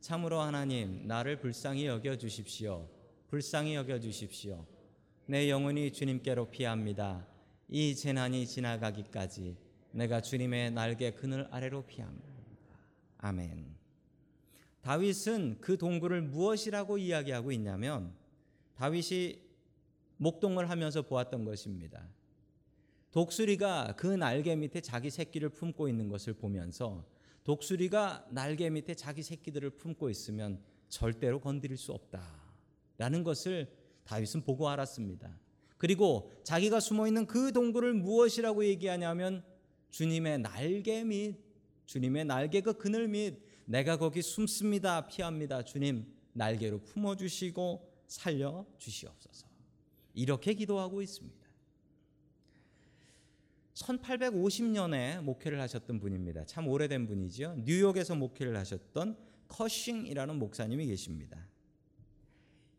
참으로 0.00 0.40
하나님 0.40 1.06
나를 1.06 1.38
불쌍히 1.38 1.86
여겨 1.86 2.16
주십시오. 2.16 2.88
불쌍히 3.28 3.74
여겨 3.74 4.00
주십시오. 4.00 4.66
내 5.26 5.50
영혼이 5.50 5.92
주님께로 5.92 6.50
피합니다. 6.50 7.26
이 7.68 7.94
재난이 7.94 8.46
지나가기까지 8.46 9.56
내가 9.92 10.22
주님의 10.22 10.70
날개 10.70 11.10
그늘 11.10 11.46
아래로 11.50 11.84
피합니다. 11.86 12.26
아멘. 13.18 13.76
다윗은 14.80 15.58
그 15.60 15.76
동굴을 15.76 16.22
무엇이라고 16.22 16.96
이야기하고 16.98 17.52
있냐면 17.52 18.14
다윗이 18.78 19.40
목동을 20.18 20.70
하면서 20.70 21.02
보았던 21.02 21.44
것입니다. 21.44 22.08
독수리가 23.10 23.94
그 23.96 24.06
날개 24.06 24.54
밑에 24.54 24.80
자기 24.80 25.10
새끼를 25.10 25.48
품고 25.48 25.88
있는 25.88 26.08
것을 26.08 26.34
보면서 26.34 27.04
독수리가 27.42 28.28
날개 28.30 28.70
밑에 28.70 28.94
자기 28.94 29.24
새끼들을 29.24 29.70
품고 29.70 30.10
있으면 30.10 30.62
절대로 30.88 31.40
건드릴 31.40 31.76
수 31.76 31.92
없다라는 31.92 33.24
것을 33.24 33.68
다윗은 34.04 34.42
보고 34.42 34.68
알았습니다. 34.68 35.40
그리고 35.76 36.30
자기가 36.44 36.78
숨어 36.78 37.08
있는 37.08 37.26
그 37.26 37.50
동굴을 37.52 37.94
무엇이라고 37.94 38.64
얘기하냐면 38.64 39.42
주님의 39.90 40.38
날개 40.38 41.02
밑 41.02 41.36
주님의 41.86 42.26
날개 42.26 42.60
그 42.60 42.74
그늘 42.74 43.08
밑 43.08 43.40
내가 43.64 43.96
거기 43.96 44.22
숨습니다 44.22 45.06
피합니다 45.08 45.62
주님 45.62 46.06
날개로 46.32 46.78
품어 46.82 47.16
주시고 47.16 47.87
살려 48.08 48.66
주시옵소서. 48.78 49.46
이렇게 50.14 50.54
기도하고 50.54 51.00
있습니다. 51.02 51.38
1850년에 53.74 55.22
목회를 55.22 55.60
하셨던 55.60 56.00
분입니다. 56.00 56.44
참 56.46 56.66
오래된 56.66 57.06
분이지요. 57.06 57.54
뉴욕에서 57.58 58.16
목회를 58.16 58.56
하셨던 58.56 59.16
커싱이라는 59.46 60.38
목사님이 60.38 60.86
계십니다. 60.86 61.46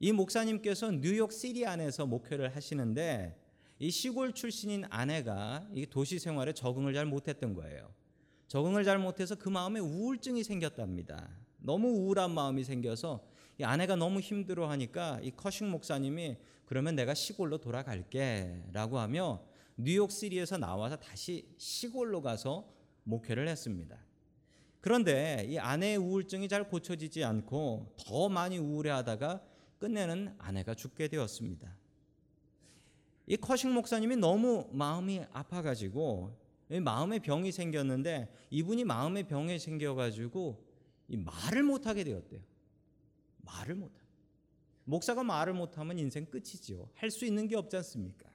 이 0.02 0.12
목사님께서 0.12 0.92
뉴욕 0.92 1.32
city 1.32 1.66
안에서 1.66 2.06
목회를 2.06 2.56
하시는데 2.56 3.38
이 3.80 3.92
시골 3.92 4.34
출신인 4.34 4.84
아내가 4.90 5.68
이 5.74 5.86
도시 5.86 6.20
생활에 6.20 6.52
적응을 6.52 6.94
잘 6.94 7.06
못했던 7.06 7.54
거예요. 7.54 7.94
적응을 8.48 8.84
잘 8.84 8.98
못해서 8.98 9.36
그 9.36 9.48
마음에 9.48 9.80
우울증이 9.80 10.44
생겼답니다. 10.44 11.30
너무 11.60 11.88
우울한 11.90 12.32
마음이 12.32 12.64
생겨서 12.64 13.24
이 13.60 13.64
아내가 13.64 13.98
너무 13.98 14.22
힘들어 14.22 14.70
하니까 14.70 15.20
이 15.22 15.32
커싱 15.32 15.70
목사님이 15.70 16.38
그러면 16.66 16.96
내가 16.96 17.14
시골로 17.14 17.58
돌아갈게라고 17.58 19.00
하며 19.00 19.44
뉴욕 19.76 20.12
시리에서 20.12 20.58
나와서 20.58 20.96
다시 20.96 21.46
시골로 21.58 22.22
가서 22.22 22.70
목회를 23.04 23.48
했습니다. 23.50 23.98
그런데 24.80 25.46
이 25.50 25.58
아내의 25.58 25.98
우울증이 25.98 26.48
잘 26.48 26.70
고쳐지지 26.70 27.24
않고 27.26 27.96
더 27.98 28.30
많이 28.30 28.58
우울해하다가 28.58 29.42
끝내는 29.78 30.36
아내가 30.38 30.74
죽게 30.74 31.10
되었습니다. 31.10 31.76
이 33.28 33.36
커싱 33.36 33.74
목사님이 33.74 34.16
너무 34.16 34.70
마음이 34.72 35.22
아파가지고 35.34 36.34
마음의 36.82 37.20
병이 37.20 37.52
생겼는데 37.52 38.34
이분이 38.52 38.86
마음의 38.86 39.28
병이 39.28 39.60
생겨가지고 39.60 40.64
말을 41.08 41.64
못하게 41.64 42.06
되었대요. 42.06 42.42
말을 43.50 43.76
못하. 43.76 44.00
목사가 44.86 45.24
말을 45.24 45.54
못하면 45.54 45.98
인생 46.00 46.26
끝이지요. 46.26 46.90
할 46.96 47.12
수 47.12 47.26
있는 47.26 47.48
게 47.48 47.56
없지 47.56 47.76
않습니까? 47.78 48.30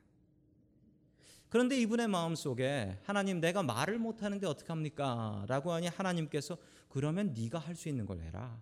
그런데 1.49 1.79
이분의 1.81 2.09
마음 2.09 2.35
속에 2.35 2.99
하나님 3.05 3.41
내가 3.41 3.63
말을 3.63 3.99
못하는데 3.99 4.47
어떡합니까? 4.47 5.45
라고 5.47 5.73
하니 5.73 5.87
하나님께서 5.87 6.59
그러면 6.89 7.33
네가 7.33 7.59
할 7.59 7.75
수 7.77 7.89
있는 7.89 8.07
걸 8.07 8.21
해라. 8.21 8.61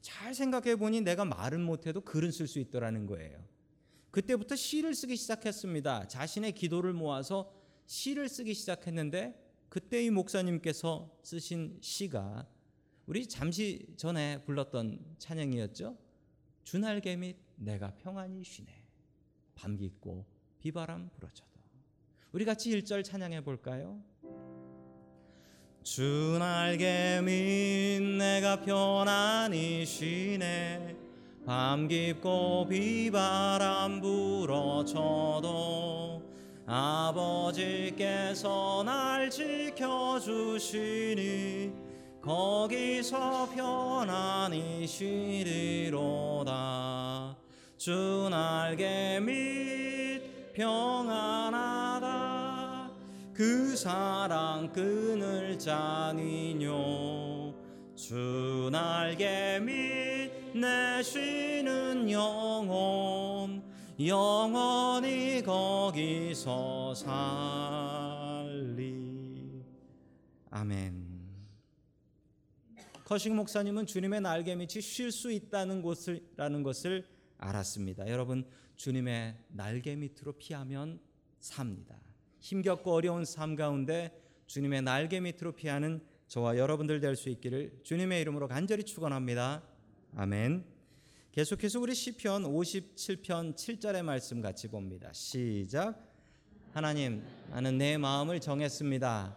잘 0.00 0.34
생각해 0.34 0.76
보니 0.76 1.02
내가 1.02 1.24
말은 1.24 1.62
못해도 1.62 2.00
글은 2.02 2.30
쓸 2.32 2.46
수 2.46 2.58
있더라는 2.58 3.06
거예요. 3.06 3.42
그때부터 4.10 4.56
시를 4.56 4.94
쓰기 4.94 5.16
시작했습니다. 5.16 6.08
자신의 6.08 6.52
기도를 6.52 6.92
모아서 6.92 7.52
시를 7.86 8.28
쓰기 8.28 8.54
시작했는데 8.54 9.38
그때 9.68 10.02
이 10.04 10.10
목사님께서 10.10 11.10
쓰신 11.22 11.78
시가 11.80 12.46
우리 13.10 13.26
잠시 13.26 13.84
전에 13.96 14.40
불렀던 14.44 15.16
찬양이었죠. 15.18 15.98
주날개 16.62 17.16
및 17.16 17.38
내가 17.56 17.92
평안히 17.96 18.44
쉬네. 18.44 18.68
밤 19.56 19.76
깊고 19.76 20.24
비바람 20.60 21.10
불어쳐도. 21.16 21.50
우리 22.30 22.44
같이 22.44 22.70
1절 22.70 23.02
찬양해 23.02 23.42
볼까요? 23.42 24.00
주 25.82 26.36
날개 26.38 27.20
및 27.20 28.00
내가 28.16 28.60
편안히 28.60 29.84
쉬네. 29.84 30.94
밤 31.44 31.88
깊고 31.88 32.68
비바람 32.68 34.00
불어쳐도 34.02 35.42
아버지께서 36.64 38.04
날 38.84 39.28
지켜주시니 39.30 40.70
거기서 42.22 43.50
편안히 43.50 44.86
쉬리로다. 44.86 46.46
주 47.76 48.28
날개 48.30 49.18
밑 49.20 50.52
평안하다. 50.52 52.10
그 53.32 53.74
사랑 53.76 54.70
끊을 54.72 55.58
자니뇨 55.58 57.54
주 57.94 58.68
날개 58.70 59.58
밑 59.60 60.40
내 60.54 61.02
쉬는 61.02 62.10
영혼. 62.10 63.62
영원히 64.04 65.42
거기서 65.42 66.94
살리. 66.94 67.10
아멘 70.50 70.99
커싱 73.10 73.34
목사님은 73.34 73.86
주님의 73.86 74.20
날개 74.20 74.54
밑이 74.54 74.80
쉴 74.80 75.10
수 75.10 75.32
있다는 75.32 75.82
곳이라는 75.82 76.62
것을 76.62 77.08
알았습니다. 77.38 78.08
여러분 78.08 78.46
주님의 78.76 79.34
날개 79.48 79.96
밑으로 79.96 80.34
피하면 80.34 81.00
삽니다. 81.40 81.96
힘겹고 82.38 82.92
어려운 82.92 83.24
삶 83.24 83.56
가운데 83.56 84.16
주님의 84.46 84.82
날개 84.82 85.18
밑으로 85.18 85.56
피하는 85.56 86.00
저와 86.28 86.56
여러분들 86.56 87.00
될 87.00 87.16
수 87.16 87.30
있기를 87.30 87.80
주님의 87.82 88.20
이름으로 88.20 88.46
간절히 88.46 88.84
축원합니다. 88.84 89.64
아멘. 90.14 90.64
계속해서 91.32 91.80
우리 91.80 91.96
시편 91.96 92.44
57편 92.44 93.56
7절의 93.56 94.02
말씀 94.04 94.40
같이 94.40 94.68
봅니다. 94.68 95.12
시작. 95.12 96.00
하나님, 96.72 97.24
나는 97.50 97.76
내 97.76 97.98
마음을 97.98 98.38
정했습니다. 98.38 99.36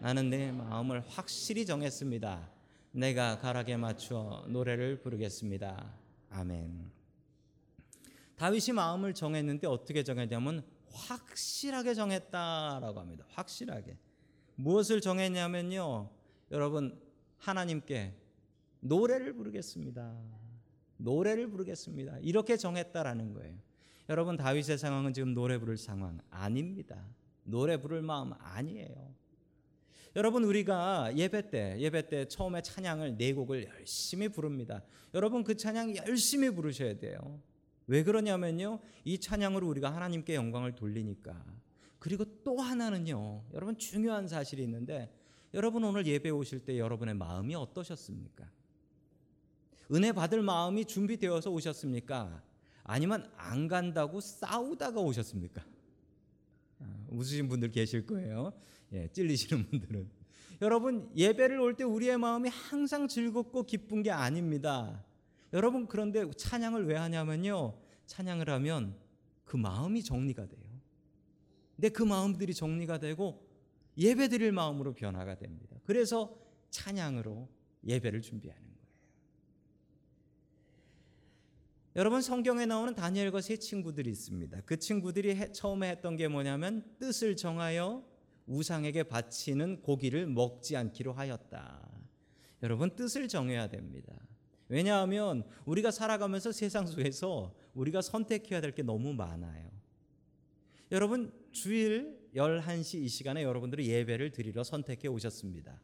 나는 0.00 0.30
내 0.30 0.50
마음을 0.50 1.04
확실히 1.06 1.64
정했습니다. 1.64 2.53
내가 2.96 3.40
가락에 3.40 3.76
맞추어 3.76 4.46
노래를 4.46 5.00
부르겠습니다. 5.00 5.92
아멘. 6.30 6.92
다윗이 8.36 8.72
마음을 8.72 9.14
정했는데 9.14 9.66
어떻게 9.66 10.04
정했냐면 10.04 10.64
확실하게 10.92 11.94
정했다라고 11.94 13.00
합니다. 13.00 13.24
확실하게. 13.30 13.98
무엇을 14.54 15.00
정했냐면요. 15.00 16.08
여러분 16.52 16.96
하나님께 17.38 18.14
노래를 18.78 19.34
부르겠습니다. 19.34 20.16
노래를 20.98 21.48
부르겠습니다. 21.50 22.18
이렇게 22.20 22.56
정했다라는 22.56 23.34
거예요. 23.34 23.56
여러분 24.08 24.36
다윗의 24.36 24.78
상황은 24.78 25.14
지금 25.14 25.34
노래 25.34 25.58
부를 25.58 25.76
상황 25.76 26.20
아닙니다. 26.30 27.04
노래 27.42 27.76
부를 27.76 28.02
마음 28.02 28.34
아니에요. 28.38 29.23
여러분 30.16 30.44
우리가 30.44 31.12
예배 31.16 31.50
때 31.50 31.76
예배 31.78 32.08
때 32.08 32.28
처음에 32.28 32.62
찬양을 32.62 33.16
네 33.16 33.32
곡을 33.32 33.66
열심히 33.66 34.28
부릅니다. 34.28 34.82
여러분 35.12 35.42
그 35.42 35.56
찬양 35.56 35.96
열심히 35.96 36.50
부르셔야 36.50 36.98
돼요. 36.98 37.40
왜 37.86 38.04
그러냐면요. 38.04 38.78
이 39.04 39.18
찬양으로 39.18 39.66
우리가 39.68 39.92
하나님께 39.92 40.36
영광을 40.36 40.74
돌리니까. 40.74 41.44
그리고 41.98 42.24
또 42.44 42.60
하나는요. 42.60 43.44
여러분 43.54 43.76
중요한 43.76 44.28
사실이 44.28 44.62
있는데 44.62 45.12
여러분 45.52 45.82
오늘 45.82 46.06
예배 46.06 46.30
오실 46.30 46.60
때 46.60 46.78
여러분의 46.78 47.14
마음이 47.14 47.54
어떠셨습니까? 47.54 48.48
은혜 49.92 50.12
받을 50.12 50.42
마음이 50.42 50.84
준비되어서 50.84 51.50
오셨습니까? 51.50 52.42
아니면 52.84 53.30
안 53.36 53.66
간다고 53.66 54.20
싸우다가 54.20 55.00
오셨습니까? 55.00 55.64
아, 56.80 57.06
웃으신 57.10 57.48
분들 57.48 57.70
계실 57.70 58.06
거예요. 58.06 58.52
예, 58.94 59.08
찔리시는 59.08 59.66
분들은 59.68 60.08
여러분 60.62 61.10
예배를 61.16 61.58
올 61.60 61.74
때 61.76 61.84
우리의 61.84 62.16
마음이 62.16 62.48
항상 62.48 63.08
즐겁고 63.08 63.64
기쁜 63.64 64.02
게 64.02 64.10
아닙니다. 64.10 65.04
여러분 65.52 65.86
그런데 65.86 66.24
찬양을 66.30 66.86
왜 66.86 66.96
하냐면요. 66.96 67.76
찬양을 68.06 68.48
하면 68.48 68.96
그 69.44 69.56
마음이 69.56 70.02
정리가 70.02 70.46
돼요. 70.46 70.64
근데 71.76 71.88
그 71.88 72.02
마음들이 72.02 72.54
정리가 72.54 72.98
되고 72.98 73.44
예배 73.98 74.28
드릴 74.28 74.52
마음으로 74.52 74.94
변화가 74.94 75.36
됩니다. 75.36 75.76
그래서 75.84 76.36
찬양으로 76.70 77.48
예배를 77.84 78.22
준비하는 78.22 78.62
거예요. 78.62 78.74
여러분 81.96 82.22
성경에 82.22 82.66
나오는 82.66 82.94
다니엘과 82.94 83.40
세 83.40 83.56
친구들이 83.56 84.10
있습니다. 84.10 84.62
그 84.66 84.78
친구들이 84.78 85.36
해, 85.36 85.52
처음에 85.52 85.90
했던 85.90 86.16
게 86.16 86.26
뭐냐면 86.28 86.84
뜻을 86.98 87.36
정하여 87.36 88.04
우상에게 88.46 89.04
바치는 89.04 89.82
고기를 89.82 90.26
먹지 90.26 90.76
않기로 90.76 91.12
하였다. 91.12 91.88
여러분 92.62 92.94
뜻을 92.94 93.28
정해야 93.28 93.68
됩니다. 93.68 94.14
왜냐하면 94.68 95.44
우리가 95.66 95.90
살아가면서 95.90 96.52
세상 96.52 96.86
속에서 96.86 97.54
우리가 97.74 98.02
선택해야 98.02 98.60
될 98.60 98.72
게 98.72 98.82
너무 98.82 99.12
많아요. 99.12 99.70
여러분 100.90 101.32
주일 101.52 102.18
11시 102.34 103.02
이 103.02 103.08
시간에 103.08 103.42
여러분들이 103.42 103.88
예배를 103.88 104.30
드리러 104.32 104.64
선택해 104.64 105.08
오셨습니다. 105.08 105.80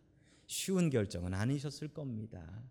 쉬운 0.46 0.90
결정은 0.90 1.34
아니셨을 1.34 1.88
겁니다. 1.88 2.62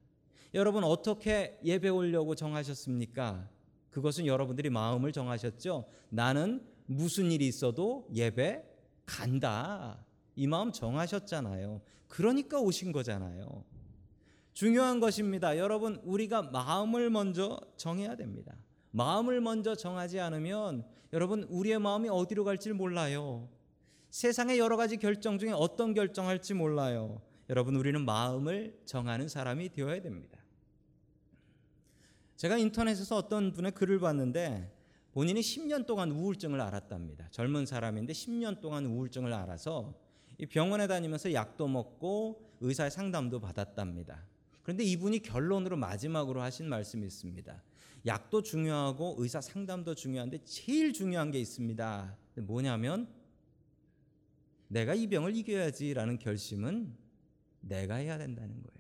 여러분 0.54 0.84
어떻게 0.84 1.60
예배 1.64 1.90
오려고 1.90 2.36
정하셨습니까? 2.36 3.50
그것은 3.90 4.26
여러분들이 4.26 4.70
마음을 4.70 5.12
정하셨죠. 5.12 5.86
나는 6.10 6.66
무슨 6.86 7.32
일이 7.32 7.48
있어도 7.48 8.08
예배 8.14 8.64
간다. 9.10 10.06
이 10.36 10.48
마음 10.48 10.72
정하셨잖아요. 10.72 11.82
그러니까 12.08 12.60
오신 12.60 12.92
거잖아요. 12.92 13.66
중요한 14.54 15.00
것입니다. 15.00 15.58
여러분, 15.58 16.00
우리가 16.04 16.44
마음을 16.44 17.10
먼저 17.10 17.60
정해야 17.76 18.16
됩니다. 18.16 18.56
마음을 18.92 19.42
먼저 19.42 19.76
정하지 19.76 20.20
않으면 20.20 20.86
여러분, 21.12 21.44
우리의 21.44 21.80
마음이 21.80 22.10
어디로 22.10 22.44
갈지 22.44 22.72
몰라요. 22.72 23.50
세상의 24.12 24.60
여러 24.60 24.78
가지 24.78 24.98
결정 24.98 25.38
중에 25.40 25.52
어떤 25.52 25.94
결정할지 25.94 26.54
몰라요. 26.54 27.22
여러분, 27.50 27.76
우리는 27.76 28.04
마음을 28.04 28.80
정하는 28.86 29.28
사람이 29.28 29.70
되어야 29.70 30.02
됩니다. 30.02 30.40
제가 32.36 32.58
인터넷에서 32.58 33.18
어떤 33.18 33.52
분의 33.52 33.72
글을 33.72 34.00
봤는데 34.00 34.72
본인이 35.12 35.42
10년 35.42 35.86
동안 35.86 36.12
우울증을 36.12 36.62
앓았답니다. 36.62 37.30
젊은 37.32 37.66
사람인데 37.66 38.14
10년 38.14 38.62
동안 38.62 38.86
우울증을 38.86 39.34
앓아서 39.34 39.94
병원에 40.50 40.88
다니면서 40.88 41.34
약도 41.34 41.68
먹고 41.68 42.50
의사의 42.62 42.92
상담도 42.92 43.40
받았답니다. 43.40 44.26
그런데 44.62 44.84
이분이 44.84 45.20
결론으로 45.20 45.78
마지막으로 45.78 46.42
하신 46.42 46.70
말씀이 46.70 47.06
있습니다. 47.06 47.64
약도 48.06 48.42
중요하고 48.42 49.16
의사 49.18 49.42
상담도 49.42 49.96
중요한데 49.96 50.44
제일 50.46 50.94
중요한 50.94 51.32
게 51.32 51.40
있습니다. 51.40 52.16
뭐냐면 52.42 53.10
내가 54.68 54.94
이 54.94 55.08
병을 55.08 55.36
이겨야지라는 55.36 56.20
결심은 56.20 56.96
내가 57.62 57.96
해야 57.96 58.18
된다는 58.18 58.62
거예요. 58.62 58.80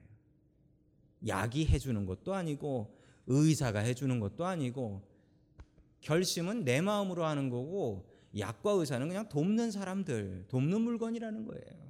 약이 1.27 1.65
해주는 1.65 2.05
것도 2.05 2.33
아니고 2.33 2.95
의사가 3.27 3.79
해주는 3.79 4.19
것도 4.19 4.45
아니고 4.45 5.08
결심은 6.01 6.63
내 6.63 6.81
마음으로 6.81 7.25
하는 7.25 7.49
거고 7.49 8.09
약과 8.38 8.71
의사는 8.71 9.07
그냥 9.07 9.27
돕는 9.27 9.71
사람들, 9.71 10.45
돕는 10.47 10.81
물건이라는 10.81 11.45
거예요. 11.45 11.89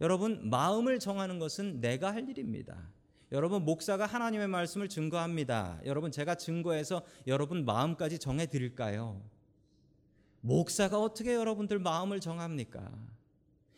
여러분, 0.00 0.48
마음을 0.48 0.98
정하는 0.98 1.38
것은 1.38 1.80
내가 1.80 2.12
할 2.12 2.28
일입니다. 2.28 2.88
여러분, 3.32 3.64
목사가 3.64 4.06
하나님의 4.06 4.48
말씀을 4.48 4.88
증거합니다. 4.88 5.80
여러분, 5.84 6.10
제가 6.10 6.34
증거해서 6.34 7.02
여러분 7.26 7.64
마음까지 7.64 8.18
정해 8.18 8.46
드릴까요? 8.46 9.22
목사가 10.40 10.98
어떻게 10.98 11.34
여러분들 11.34 11.78
마음을 11.78 12.20
정합니까? 12.20 12.90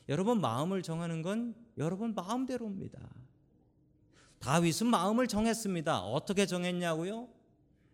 여러분, 0.09 0.41
마음을 0.41 0.83
정하는 0.83 1.23
건 1.23 1.55
여러분 1.79 2.15
마음대로입니다. 2.15 3.01
다윗은 4.39 4.89
마음을 4.89 5.29
정했습니다. 5.29 6.01
어떻게 6.01 6.47
정했냐고요? 6.47 7.29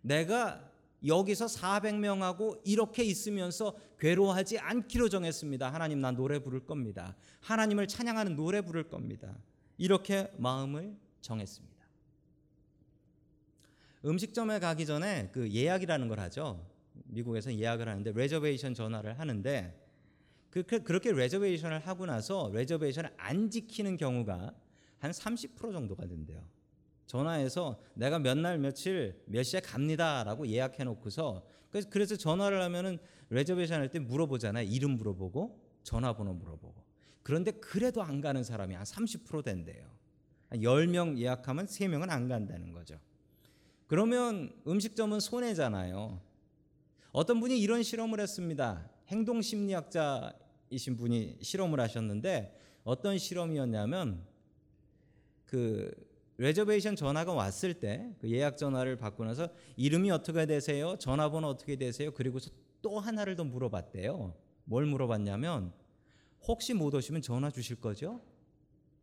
내가 0.02 0.68
여기서 1.06 1.46
400명하고 1.46 2.60
이렇게 2.64 3.04
있으면서 3.04 3.76
괴로워하지 3.98 4.58
않기로 4.58 5.08
정했습니다. 5.08 5.72
하나님 5.72 6.00
나 6.00 6.10
노래 6.10 6.38
부를 6.38 6.64
겁니다. 6.66 7.16
하나님을 7.40 7.86
찬양하는 7.86 8.36
노래 8.36 8.62
부를 8.62 8.88
겁니다. 8.88 9.36
이렇게 9.76 10.30
마음을 10.38 10.96
정했습니다. 11.20 11.78
음식점에 14.04 14.58
가기 14.58 14.86
전에 14.86 15.30
그 15.32 15.50
예약이라는 15.50 16.08
걸 16.08 16.20
하죠. 16.20 16.64
미국에서 17.04 17.54
예약을 17.54 17.88
하는데 17.88 18.12
reservation 18.12 18.74
전화를 18.74 19.18
하는데 19.18 19.88
그, 20.50 20.62
그 20.62 20.82
그렇게 20.82 21.12
reservation을 21.12 21.80
하고 21.80 22.06
나서 22.06 22.50
reservation을 22.52 23.10
안 23.16 23.50
지키는 23.50 23.96
경우가 23.96 24.54
한 24.98 25.10
30% 25.10 25.72
정도가 25.72 26.06
된대요. 26.06 26.42
전화해서 27.08 27.80
내가 27.94 28.18
몇 28.18 28.38
날 28.38 28.58
며칠 28.58 29.20
몇 29.26 29.42
시에 29.42 29.60
갑니다라고 29.60 30.46
예약해 30.46 30.84
놓고서 30.84 31.44
그래서 31.70 31.88
그래서 31.90 32.16
전화를 32.16 32.62
하면은 32.62 32.98
reservation 33.30 33.80
할 33.80 33.90
때 33.90 33.98
물어보잖아요. 33.98 34.68
이름 34.68 34.92
물어보고 34.92 35.58
전화번호 35.82 36.34
물어보고. 36.34 36.84
그런데 37.22 37.50
그래도 37.52 38.02
안 38.02 38.20
가는 38.20 38.44
사람이 38.44 38.74
한 38.74 38.84
30% 38.84 39.42
된대요. 39.42 39.84
한 40.48 40.60
10명 40.60 41.18
예약하면 41.18 41.66
3명은 41.66 42.10
안 42.10 42.28
간다는 42.28 42.72
거죠. 42.72 42.98
그러면 43.86 44.52
음식점은 44.66 45.20
손해잖아요. 45.20 46.20
어떤 47.12 47.40
분이 47.40 47.58
이런 47.58 47.82
실험을 47.82 48.20
했습니다. 48.20 48.88
행동 49.08 49.40
심리학자이신 49.42 50.96
분이 50.96 51.38
실험을 51.40 51.80
하셨는데 51.80 52.54
어떤 52.84 53.16
실험이었냐면 53.18 54.24
그 55.46 55.90
레저베이션 56.38 56.94
전화가 56.96 57.32
왔을 57.32 57.74
때 57.74 58.14
그 58.20 58.30
예약 58.30 58.56
전화를 58.56 58.96
받고 58.96 59.24
나서 59.24 59.48
이름이 59.76 60.10
어떻게 60.10 60.46
되세요? 60.46 60.96
전화번호 60.98 61.48
어떻게 61.48 61.76
되세요? 61.76 62.12
그리고서 62.12 62.50
또 62.80 63.00
하나를 63.00 63.34
더 63.36 63.44
물어봤대요. 63.44 64.34
뭘 64.64 64.86
물어봤냐면 64.86 65.72
혹시 66.46 66.74
못 66.74 66.94
오시면 66.94 67.22
전화 67.22 67.50
주실 67.50 67.76
거죠? 67.80 68.20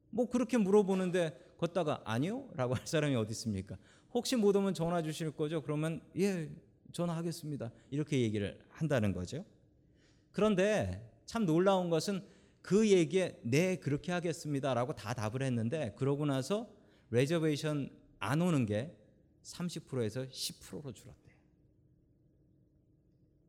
뭐 0.10 0.30
그렇게 0.30 0.58
물어보는데 0.58 1.38
걷다가 1.58 2.02
아니요? 2.06 2.48
라고 2.54 2.74
할 2.74 2.88
사람이 2.88 3.16
어디 3.16 3.32
있습니까? 3.32 3.78
혹시 4.14 4.38
못 4.38 4.56
오면 4.56 4.74
전화 4.74 5.02
주실 5.02 5.32
거죠? 5.32 5.62
그러면 5.62 6.02
예, 6.18 6.50
전화하겠습니다. 6.94 7.70
이렇게 7.92 8.22
얘기를 8.22 8.58
한다는 8.70 9.12
거죠. 9.12 9.44
그런데 10.32 11.12
참 11.26 11.46
놀라운 11.46 11.90
것은 11.90 12.24
그 12.62 12.90
얘기에 12.90 13.40
네, 13.44 13.76
그렇게 13.76 14.14
하겠습니다라고 14.14 14.94
다 14.94 15.14
답을 15.14 15.44
했는데 15.44 15.94
그러고 15.98 16.26
나서 16.26 16.70
레저베이션 17.12 17.90
안 18.20 18.42
오는 18.42 18.66
게 18.66 18.96
30%에서 19.44 20.26
10%로 20.26 20.92
줄었대요. 20.92 21.36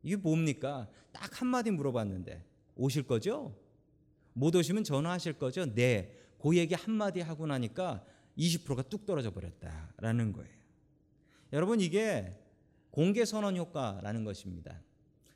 이게 0.03 0.15
뭡니까? 0.15 0.87
딱 1.11 1.41
한마디 1.41 1.71
물어봤는데 1.71 2.43
오실 2.75 3.03
거죠? 3.03 3.55
못 4.33 4.55
오시면 4.55 4.83
전화하실 4.83 5.33
거죠? 5.33 5.73
네. 5.73 6.15
그 6.39 6.55
얘기 6.55 6.75
한마디 6.75 7.21
하고 7.21 7.47
나니까 7.47 8.05
20%가 8.37 8.83
뚝 8.83 9.05
떨어져 9.05 9.31
버렸다라는 9.31 10.33
거예요. 10.33 10.55
여러분 11.53 11.81
이게 11.81 12.37
공개 12.91 13.25
선언 13.25 13.57
효과라는 13.57 14.23
것입니다. 14.23 14.81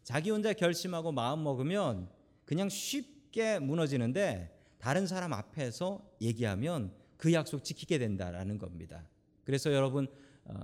자기 0.04 0.30
혼자 0.30 0.54
결심하고 0.54 1.12
마음 1.12 1.44
먹으면 1.44 2.10
그냥 2.46 2.70
쉽게 2.70 3.60
무너지는데 3.60 4.58
다른 4.78 5.08
사람 5.08 5.34
앞에서 5.34 6.08
얘기하면 6.22 6.94
그 7.22 7.32
약속 7.34 7.64
지키게 7.64 8.00
된다라는 8.00 8.58
겁니다. 8.58 9.08
그래서 9.44 9.72
여러분 9.72 10.08
어, 10.46 10.60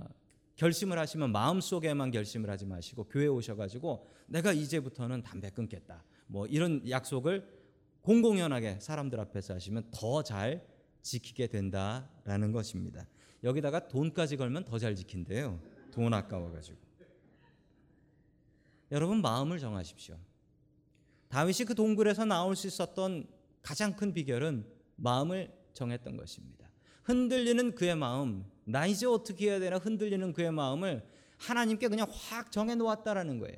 결심을 0.56 0.98
하시면 0.98 1.30
마음 1.30 1.60
속에만 1.60 2.10
결심을 2.10 2.50
하지 2.50 2.66
마시고 2.66 3.04
교회 3.04 3.28
오셔 3.28 3.54
가지고 3.54 4.10
내가 4.26 4.52
이제부터는 4.52 5.22
담배 5.22 5.50
끊겠다. 5.50 6.02
뭐 6.26 6.48
이런 6.48 6.82
약속을 6.90 7.48
공공연하게 8.02 8.80
사람들 8.80 9.20
앞에서 9.20 9.54
하시면 9.54 9.92
더 9.92 10.24
잘 10.24 10.66
지키게 11.02 11.46
된다라는 11.46 12.50
것입니다. 12.50 13.06
여기다가 13.44 13.86
돈까지 13.86 14.36
걸면 14.36 14.64
더 14.64 14.80
잘 14.80 14.96
지킨대요. 14.96 15.60
돈 15.92 16.12
아까워 16.12 16.50
가지고. 16.50 16.76
여러분 18.90 19.22
마음을 19.22 19.60
정하십시오. 19.60 20.16
다윗이 21.28 21.66
그 21.68 21.76
동굴에서 21.76 22.24
나올 22.24 22.56
수 22.56 22.66
있었던 22.66 23.28
가장 23.62 23.94
큰 23.94 24.12
비결은 24.12 24.66
마음을 24.96 25.56
정했던 25.78 26.16
것입니다. 26.16 26.68
흔들리는 27.04 27.74
그의 27.74 27.94
마음, 27.96 28.44
나 28.64 28.86
이제 28.86 29.06
어떻게 29.06 29.48
해야 29.48 29.58
되나 29.60 29.78
흔들리는 29.78 30.32
그의 30.32 30.50
마음을 30.52 31.06
하나님께 31.38 31.88
그냥 31.88 32.06
확 32.10 32.50
정해 32.52 32.74
놓았다라는 32.74 33.38
거예요. 33.38 33.56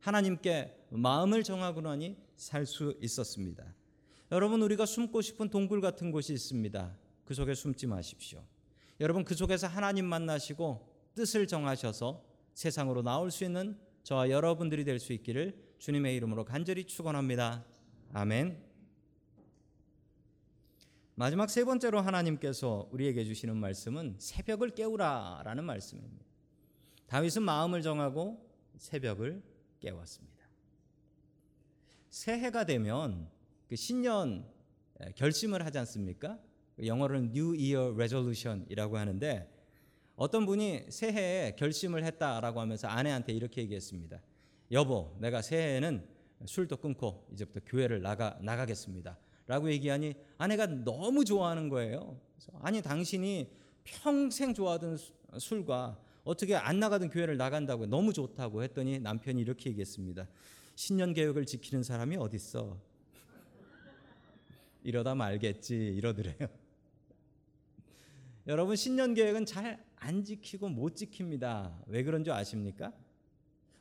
하나님께 0.00 0.86
마음을 0.90 1.42
정하고 1.42 1.80
나니 1.80 2.16
살 2.36 2.66
수 2.66 2.96
있었습니다. 3.00 3.74
여러분 4.30 4.60
우리가 4.62 4.84
숨고 4.86 5.22
싶은 5.22 5.48
동굴 5.48 5.80
같은 5.80 6.10
곳이 6.10 6.32
있습니다. 6.34 6.96
그 7.24 7.34
속에 7.34 7.54
숨지 7.54 7.86
마십시오. 7.86 8.44
여러분 9.00 9.24
그 9.24 9.34
속에서 9.34 9.66
하나님 9.66 10.04
만나시고 10.04 10.86
뜻을 11.14 11.46
정하셔서 11.46 12.22
세상으로 12.52 13.02
나올 13.02 13.30
수 13.30 13.44
있는 13.44 13.78
저와 14.02 14.28
여러분들이 14.30 14.84
될 14.84 14.98
수 15.00 15.12
있기를 15.12 15.56
주님의 15.78 16.14
이름으로 16.16 16.44
간절히 16.44 16.84
축원합니다. 16.84 17.64
아멘. 18.12 18.63
마지막 21.16 21.48
세 21.48 21.64
번째로 21.64 22.00
하나님께서 22.00 22.88
우리에게 22.90 23.24
주시는 23.24 23.56
말씀은 23.56 24.16
새벽을 24.18 24.70
깨우라라는 24.70 25.62
말씀입니다. 25.62 26.24
다윗은 27.06 27.42
마음을 27.42 27.82
정하고 27.82 28.44
새벽을 28.78 29.40
깨웠습니다. 29.78 30.34
새해가 32.10 32.64
되면 32.64 33.28
그 33.68 33.76
신년 33.76 34.44
결심을 35.14 35.64
하지 35.64 35.78
않습니까? 35.78 36.38
영어로는 36.84 37.30
New 37.30 37.50
Year 37.50 37.94
Resolution이라고 37.94 38.98
하는데 38.98 39.48
어떤 40.16 40.46
분이 40.46 40.86
새해에 40.90 41.54
결심을 41.56 42.04
했다라고 42.04 42.60
하면서 42.60 42.88
아내한테 42.88 43.32
이렇게 43.32 43.62
얘기했습니다. 43.62 44.20
여보, 44.72 45.16
내가 45.20 45.42
새해에는 45.42 46.08
술도 46.46 46.78
끊고 46.78 47.28
이제부터 47.32 47.60
교회를 47.64 48.02
나가 48.02 48.36
나가겠습니다. 48.42 49.16
라고 49.46 49.70
얘기하니 49.70 50.14
아내가 50.38 50.66
너무 50.66 51.24
좋아하는 51.24 51.68
거예요. 51.68 52.18
아니 52.60 52.80
당신이 52.82 53.50
평생 53.84 54.54
좋아하던 54.54 54.98
술과 55.38 55.98
어떻게 56.24 56.54
안 56.54 56.80
나가던 56.80 57.10
교회를 57.10 57.36
나간다고 57.36 57.86
너무 57.86 58.12
좋다고 58.12 58.62
했더니 58.62 58.98
남편이 58.98 59.40
이렇게 59.40 59.70
얘기했습니다. 59.70 60.26
신년 60.74 61.12
계획을 61.12 61.44
지키는 61.46 61.82
사람이 61.82 62.16
어딨어? 62.16 62.78
이러다 64.82 65.14
말겠지 65.14 65.76
이러더래요. 65.76 66.48
여러분 68.46 68.76
신년 68.76 69.14
계획은 69.14 69.46
잘 69.46 69.84
안 70.04 70.22
지키고 70.22 70.68
못 70.68 70.94
지킵니다. 70.96 71.82
왜 71.86 72.02
그런 72.02 72.24
줄 72.24 72.34
아십니까? 72.34 72.92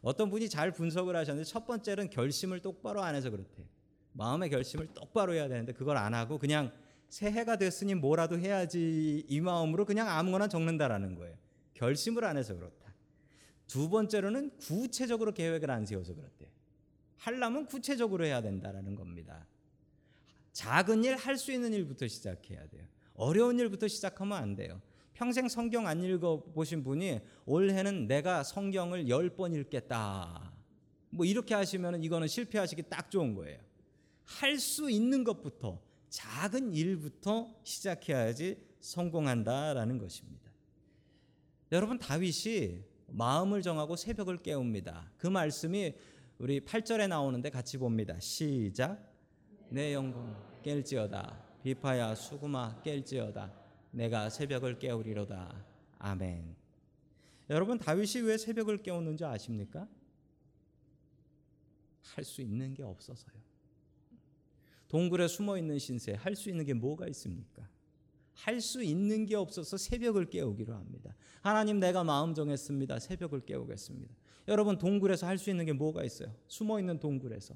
어떤 0.02 0.30
분이 0.30 0.48
잘 0.48 0.72
분석을 0.72 1.18
하셨는데 1.18 1.50
첫 1.50 1.66
번째는 1.66 2.10
결심을 2.10 2.62
똑바로 2.62 3.02
안 3.02 3.14
해서 3.14 3.30
그렇대요. 3.30 3.66
마음의 4.14 4.50
결심을 4.50 4.88
똑바로 4.94 5.34
해야 5.34 5.48
되는데 5.48 5.74
그걸 5.74 5.98
안 5.98 6.14
하고 6.14 6.38
그냥 6.38 6.72
새해가 7.10 7.58
됐으니 7.58 7.94
뭐라도 7.96 8.40
해야지 8.40 9.24
이 9.28 9.42
마음으로 9.42 9.86
그냥 9.86 10.08
아무거나 10.10 10.48
적는다라는 10.48 11.16
거예요. 11.16 11.36
결심을 11.74 12.24
안 12.24 12.38
해서 12.38 12.56
그렇다. 12.56 12.94
두 13.68 13.90
번째로는 13.90 14.58
구체적으로 14.58 15.34
계획을 15.34 15.70
안 15.70 15.86
세워서 15.86 16.14
그렇대. 16.16 16.48
하려면 17.18 17.66
구체적으로 17.66 18.26
해야 18.26 18.42
된다라는 18.42 18.96
겁니다. 18.96 19.48
작은 20.52 21.04
일 21.04 21.16
할 21.16 21.38
수 21.38 21.52
있는 21.52 21.74
일부터 21.74 22.08
시작해야 22.08 22.68
돼요. 22.68 22.86
어려운 23.16 23.60
일부터 23.60 23.88
시작하면 23.88 24.38
안 24.38 24.56
돼요. 24.56 24.82
평생 25.14 25.48
성경 25.48 25.88
안 25.88 26.04
읽어 26.04 26.44
보신 26.54 26.84
분이 26.84 27.22
올해는 27.46 28.08
내가 28.08 28.44
성경을 28.44 29.08
열 29.10 29.30
번 29.36 29.54
읽겠다. 29.54 30.52
뭐 31.10 31.26
이렇게 31.26 31.54
하시면 31.54 32.04
이거는 32.04 32.28
실패하시기 32.28 32.84
딱 32.90 33.10
좋은 33.12 33.36
거예요. 33.36 33.60
할 34.26 34.58
수 34.60 34.90
있는 34.90 35.24
것부터 35.24 35.82
작은 36.10 36.74
일부터 36.74 37.54
시작해야지 37.64 38.58
성공한다라는 38.80 39.98
것입니다. 39.98 40.52
여러분 41.72 41.98
다윗이 41.98 42.84
마음을 43.08 43.62
정하고 43.62 43.96
새벽을 43.96 44.38
깨웁니다. 44.38 45.12
그 45.18 45.28
말씀이 45.28 45.94
우리 46.38 46.60
8절에 46.62 47.08
나오는데 47.08 47.50
같이 47.50 47.78
봅니다. 47.78 48.20
시작. 48.20 49.12
내 49.70 49.94
영혼 49.94 50.36
깰지어다. 50.64 51.62
비파야 51.64 52.16
수구마 52.16 52.82
깰지어다. 52.84 53.52
내가 53.92 54.30
새벽을 54.30 54.80
깨우리로다. 54.80 55.66
아멘. 56.00 56.56
여러분 57.50 57.78
다윗이 57.78 58.24
왜 58.26 58.38
새벽을 58.38 58.84
깨웠는지 58.84 59.26
아십니까? 59.26 59.88
할 62.02 62.24
수 62.24 62.42
있는 62.42 62.74
게 62.74 62.84
없어서요. 62.84 63.53
동굴에 64.94 65.28
숨어 65.28 65.58
있는 65.58 65.80
신세 65.80 66.14
할 66.14 66.36
수 66.36 66.52
있는 66.52 66.66
게 66.66 66.76
뭐가 66.76 67.08
있습니까? 67.08 67.68
할 68.36 68.62
수 68.62 68.84
있는 68.84 69.26
게 69.26 69.36
없어서 69.36 69.76
새벽을 69.76 70.30
깨우기로 70.30 70.72
합니다. 70.72 71.16
하나님 71.42 71.80
내가 71.80 72.04
마음 72.04 72.36
정했습니다. 72.36 73.00
새벽을 73.00 73.42
깨우겠습니다. 73.44 74.14
여러분 74.48 74.78
동굴에서 74.78 75.26
할 75.26 75.40
수 75.40 75.50
있는 75.50 75.66
게 75.66 75.74
뭐가 75.74 76.04
있어요? 76.04 76.32
숨어 76.48 76.80
있는 76.80 77.00
동굴에서 77.00 77.56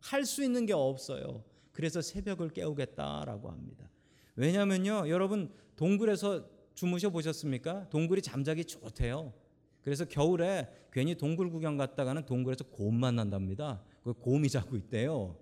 할 0.00 0.24
수 0.24 0.42
있는 0.42 0.64
게 0.64 0.72
없어요. 0.72 1.44
그래서 1.72 2.00
새벽을 2.00 2.48
깨우겠다라고 2.48 3.50
합니다. 3.50 3.90
왜냐면요. 4.36 5.10
여러분 5.10 5.52
동굴에서 5.76 6.48
주무셔 6.74 7.10
보셨습니까? 7.10 7.90
동굴이 7.90 8.22
잠자기 8.22 8.64
좋대요. 8.64 9.34
그래서 9.82 10.06
겨울에 10.06 10.72
괜히 10.90 11.16
동굴 11.16 11.50
구경 11.50 11.76
갔다가는 11.76 12.24
동굴에서 12.24 12.64
곰 12.64 12.94
만 12.94 13.16
난답니다. 13.16 13.82
그 14.02 14.14
곰이 14.14 14.48
자고 14.48 14.74
있대요. 14.76 15.36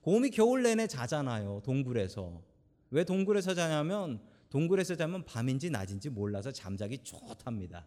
곰이 0.00 0.30
겨울 0.30 0.62
내내 0.62 0.86
자잖아요. 0.86 1.60
동굴에서. 1.64 2.42
왜 2.90 3.04
동굴에서 3.04 3.54
자냐면 3.54 4.20
동굴에서 4.48 4.96
자면 4.96 5.24
밤인지 5.24 5.70
낮인지 5.70 6.10
몰라서 6.10 6.50
잠자기 6.50 6.98
좋답니다. 6.98 7.86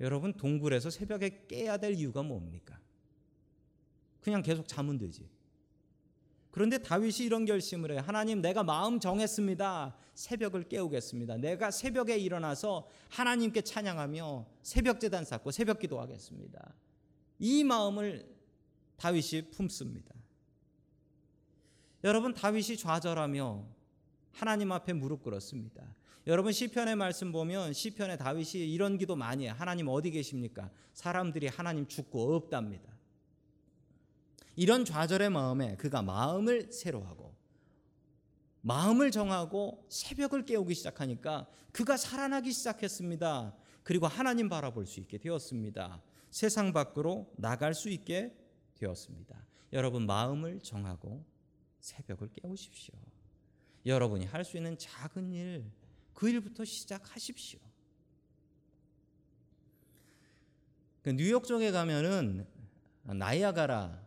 여러분 0.00 0.32
동굴에서 0.34 0.90
새벽에 0.90 1.46
깨야 1.48 1.78
될 1.78 1.94
이유가 1.94 2.22
뭡니까? 2.22 2.78
그냥 4.20 4.42
계속 4.42 4.68
자면 4.68 4.98
되지. 4.98 5.28
그런데 6.50 6.76
다윗이 6.76 7.20
이런 7.20 7.46
결심을 7.46 7.92
해요. 7.92 8.02
하나님 8.04 8.42
내가 8.42 8.62
마음 8.62 9.00
정했습니다. 9.00 9.96
새벽을 10.14 10.68
깨우겠습니다. 10.68 11.38
내가 11.38 11.70
새벽에 11.70 12.18
일어나서 12.18 12.86
하나님께 13.08 13.62
찬양하며 13.62 14.46
새벽 14.62 15.00
제단 15.00 15.24
쌓고 15.24 15.50
새벽 15.50 15.78
기도하겠습니다. 15.78 16.74
이 17.38 17.64
마음을 17.64 18.28
다윗이 18.98 19.50
품습니다. 19.50 20.14
여러분 22.04 22.34
다윗이 22.34 22.76
좌절하며 22.76 23.64
하나님 24.32 24.72
앞에 24.72 24.92
무릎 24.92 25.22
꿇었습니다. 25.22 25.94
여러분 26.26 26.52
시편의 26.52 26.96
말씀 26.96 27.32
보면 27.32 27.72
시편에 27.72 28.16
다윗이 28.16 28.72
이런 28.72 28.98
기도 28.98 29.16
많이 29.16 29.44
해요. 29.44 29.54
하나님 29.56 29.88
어디 29.88 30.10
계십니까? 30.10 30.70
사람들이 30.92 31.48
하나님 31.48 31.86
죽고 31.86 32.34
없답니다. 32.34 32.92
이런 34.56 34.84
좌절의 34.84 35.30
마음에 35.30 35.76
그가 35.76 36.02
마음을 36.02 36.72
새로 36.72 37.02
하고 37.02 37.34
마음을 38.60 39.10
정하고 39.10 39.86
새벽을 39.88 40.44
깨우기 40.44 40.74
시작하니까 40.74 41.48
그가 41.72 41.96
살아나기 41.96 42.52
시작했습니다. 42.52 43.54
그리고 43.82 44.06
하나님 44.06 44.48
바라볼 44.48 44.86
수 44.86 45.00
있게 45.00 45.18
되었습니다. 45.18 46.00
세상 46.30 46.72
밖으로 46.72 47.32
나갈 47.36 47.74
수 47.74 47.88
있게 47.88 48.36
되었습니다. 48.76 49.36
여러분 49.72 50.06
마음을 50.06 50.60
정하고 50.60 51.24
새벽을 51.82 52.28
깨우십시오. 52.32 52.94
여러분이 53.84 54.24
할 54.26 54.44
수 54.44 54.56
있는 54.56 54.78
작은 54.78 55.32
일, 55.32 55.64
그 56.14 56.28
일부터 56.30 56.64
시작하십시오. 56.64 57.58
그 61.02 61.10
뉴욕 61.10 61.44
쪽에 61.44 61.72
가면은 61.72 62.46
나이아가라 63.02 64.00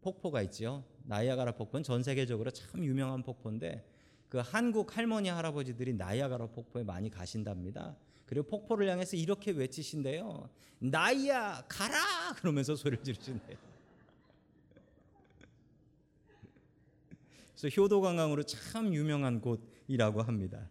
폭포가 0.00 0.40
있죠. 0.42 0.84
나이아가라 1.04 1.52
폭포는 1.52 1.82
전 1.84 2.02
세계적으로 2.02 2.50
참 2.50 2.82
유명한 2.82 3.22
폭포인데 3.22 3.86
그 4.30 4.38
한국 4.38 4.96
할머니 4.96 5.28
할아버지들이 5.28 5.92
나이아가라 5.94 6.46
폭포에 6.46 6.84
많이 6.84 7.10
가신답니다. 7.10 7.96
그리고 8.24 8.46
폭포를 8.46 8.88
향해서 8.88 9.16
이렇게 9.16 9.50
외치신대요. 9.50 10.48
나이야 10.78 11.64
가라 11.68 12.32
그러면서 12.36 12.74
소리를 12.76 13.04
지르신대요. 13.04 13.56
그래서 17.58 17.82
효도 17.82 18.00
관광으로 18.00 18.44
참 18.44 18.94
유명한 18.94 19.40
곳이라고 19.40 20.22
합니다. 20.22 20.70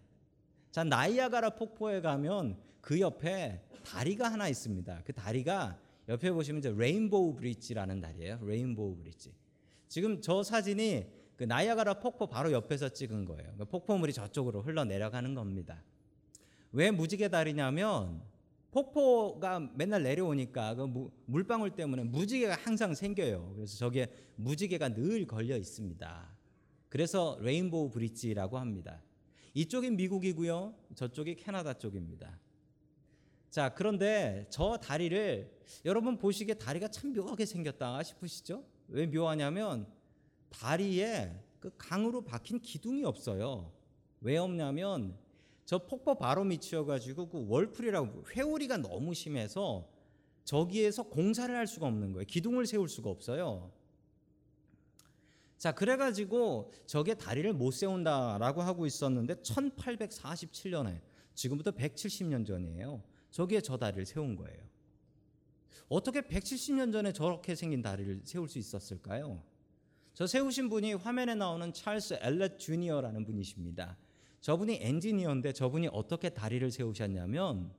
자 0.71 0.85
나이아가라 0.85 1.51
폭포에 1.51 1.99
가면 1.99 2.57
그 2.79 3.01
옆에 3.01 3.61
다리가 3.83 4.31
하나 4.31 4.47
있습니다. 4.47 5.01
그 5.05 5.11
다리가 5.11 5.77
옆에 6.07 6.31
보시면 6.31 6.59
이제 6.59 6.73
레인보우 6.73 7.35
브릿지라는 7.35 7.99
다리예요. 7.99 8.39
레인보우 8.41 8.95
브릿지. 8.95 9.33
지금 9.89 10.21
저 10.21 10.43
사진이 10.43 11.07
그 11.35 11.43
나이아가라 11.43 11.95
폭포 11.95 12.27
바로 12.27 12.53
옆에서 12.53 12.89
찍은 12.89 13.25
거예요. 13.25 13.53
그 13.57 13.65
폭포물이 13.65 14.13
저쪽으로 14.13 14.61
흘러 14.61 14.85
내려가는 14.85 15.33
겁니다. 15.35 15.83
왜 16.71 16.91
무지개 16.91 17.27
다리냐면 17.27 18.21
폭포가 18.71 19.59
맨날 19.75 20.03
내려오니까 20.03 20.75
그 20.75 21.11
물방울 21.25 21.71
때문에 21.71 22.03
무지개가 22.03 22.55
항상 22.61 22.93
생겨요. 22.93 23.53
그래서 23.55 23.77
저기에 23.77 24.07
무지개가 24.37 24.93
늘 24.93 25.27
걸려 25.27 25.57
있습니다. 25.57 26.36
그래서 26.97 27.37
레인보우 27.41 27.91
브릿지라고 27.91 28.57
합니다. 28.57 29.03
이쪽이 29.53 29.91
미국이고요. 29.91 30.73
저쪽이 30.95 31.35
캐나다 31.35 31.75
쪽입니다. 31.75 32.39
자, 33.51 33.71
그런데 33.75 34.47
저 34.49 34.77
다리를 34.77 35.47
여러분 35.85 36.17
보시기에 36.17 36.55
다리가 36.55 36.87
참 36.87 37.13
묘하게 37.13 37.45
생겼다 37.45 38.01
싶으시죠? 38.01 38.63
왜 38.87 39.05
묘하냐면 39.05 39.85
다리에 40.49 41.39
그 41.59 41.69
강으로 41.77 42.23
박힌 42.23 42.61
기둥이 42.61 43.03
없어요. 43.03 43.71
왜 44.21 44.37
없냐면 44.37 45.15
저 45.65 45.77
폭포 45.77 46.15
바로 46.15 46.43
밑이어 46.45 46.83
가지고 46.85 47.29
그 47.29 47.45
월풀이라고 47.47 48.23
회오리가 48.35 48.77
너무 48.77 49.13
심해서 49.13 49.87
저기에서 50.45 51.03
공사를 51.03 51.55
할 51.55 51.67
수가 51.67 51.85
없는 51.85 52.13
거예요. 52.13 52.25
기둥을 52.25 52.65
세울 52.65 52.89
수가 52.89 53.11
없어요. 53.11 53.71
자, 55.57 55.71
그래가지고 55.73 56.71
저게 56.85 57.15
다리를 57.15 57.51
못 57.53 57.71
세운다라고 57.71 58.61
하고 58.61 58.85
있었는데 58.85 59.35
1847년에 59.35 61.01
지금부터 61.33 61.71
170년 61.71 62.45
전이에요. 62.45 63.03
저기에 63.31 63.61
저 63.61 63.77
다리를 63.77 64.05
세운 64.05 64.35
거예요. 64.35 64.67
어떻게 65.89 66.21
170년 66.21 66.91
전에 66.91 67.13
저렇게 67.13 67.55
생긴 67.55 67.81
다리를 67.81 68.21
세울 68.23 68.47
수 68.47 68.59
있었을까요? 68.59 69.41
저 70.13 70.27
세우신 70.27 70.69
분이 70.69 70.93
화면에 70.93 71.35
나오는 71.35 71.71
찰스 71.73 72.19
엘렛 72.21 72.59
주니어라는 72.59 73.23
분이십니다. 73.23 73.97
저분이 74.41 74.79
엔지니어인데 74.81 75.53
저분이 75.53 75.89
어떻게 75.91 76.29
다리를 76.29 76.69
세우셨냐면 76.71 77.71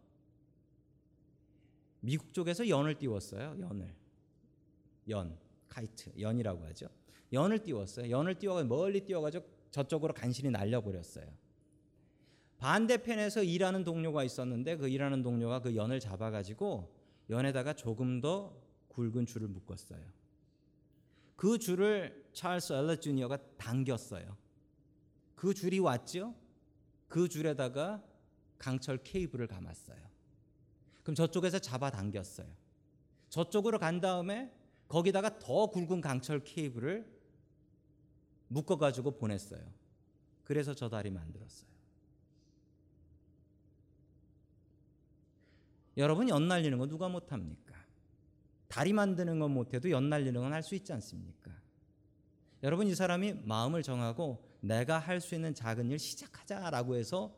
미국 2.00 2.32
쪽에서 2.32 2.68
연을 2.68 2.96
띄웠어요. 2.96 3.56
연을. 3.60 3.94
연, 5.08 5.36
카이트, 5.68 6.12
연이라고 6.18 6.64
하죠. 6.66 6.88
연을 7.32 7.62
띄웠어요. 7.62 8.10
연을 8.10 8.38
띄워 8.38 8.62
멀리 8.64 9.04
띄워가지고 9.04 9.44
저쪽으로 9.70 10.14
간신히 10.14 10.50
날려버렸어요. 10.50 11.26
반대편에서 12.58 13.42
일하는 13.44 13.84
동료가 13.84 14.24
있었는데 14.24 14.76
그 14.76 14.88
일하는 14.88 15.22
동료가 15.22 15.60
그 15.60 15.76
연을 15.76 16.00
잡아가지고 16.00 16.92
연에다가 17.30 17.74
조금 17.74 18.20
더 18.20 18.56
굵은 18.88 19.26
줄을 19.26 19.48
묶었어요. 19.48 20.00
그 21.36 21.58
줄을 21.58 22.28
찰스 22.32 22.72
엘렛 22.72 23.00
주니어가 23.00 23.38
당겼어요. 23.58 24.36
그 25.36 25.54
줄이 25.54 25.78
왔죠? 25.78 26.34
그 27.06 27.28
줄에다가 27.28 28.02
강철 28.58 28.98
케이블을 29.04 29.46
감았어요. 29.46 29.98
그럼 31.04 31.14
저쪽에서 31.14 31.60
잡아 31.60 31.90
당겼어요. 31.90 32.48
저쪽으로 33.28 33.78
간 33.78 34.00
다음에 34.00 34.52
거기다가 34.88 35.38
더 35.38 35.66
굵은 35.66 36.00
강철 36.00 36.42
케이블을 36.42 37.17
묶어가지고 38.48 39.12
보냈어요. 39.12 39.60
그래서 40.44 40.74
저 40.74 40.88
다리 40.88 41.10
만들었어요. 41.10 41.68
여러분 45.96 46.28
연 46.28 46.46
날리는 46.48 46.78
거 46.78 46.86
누가 46.86 47.08
못합니까? 47.08 47.74
다리 48.68 48.92
만드는 48.92 49.38
건 49.40 49.50
못해도 49.52 49.90
연 49.90 50.08
날리는 50.08 50.40
건 50.40 50.52
할 50.52 50.62
수 50.62 50.74
있지 50.74 50.92
않습니까? 50.92 51.50
여러분 52.62 52.86
이 52.86 52.94
사람이 52.94 53.34
마음을 53.44 53.82
정하고 53.82 54.44
내가 54.60 54.98
할 54.98 55.20
수 55.20 55.34
있는 55.34 55.54
작은 55.54 55.90
일 55.90 55.98
시작하자라고 55.98 56.96
해서 56.96 57.36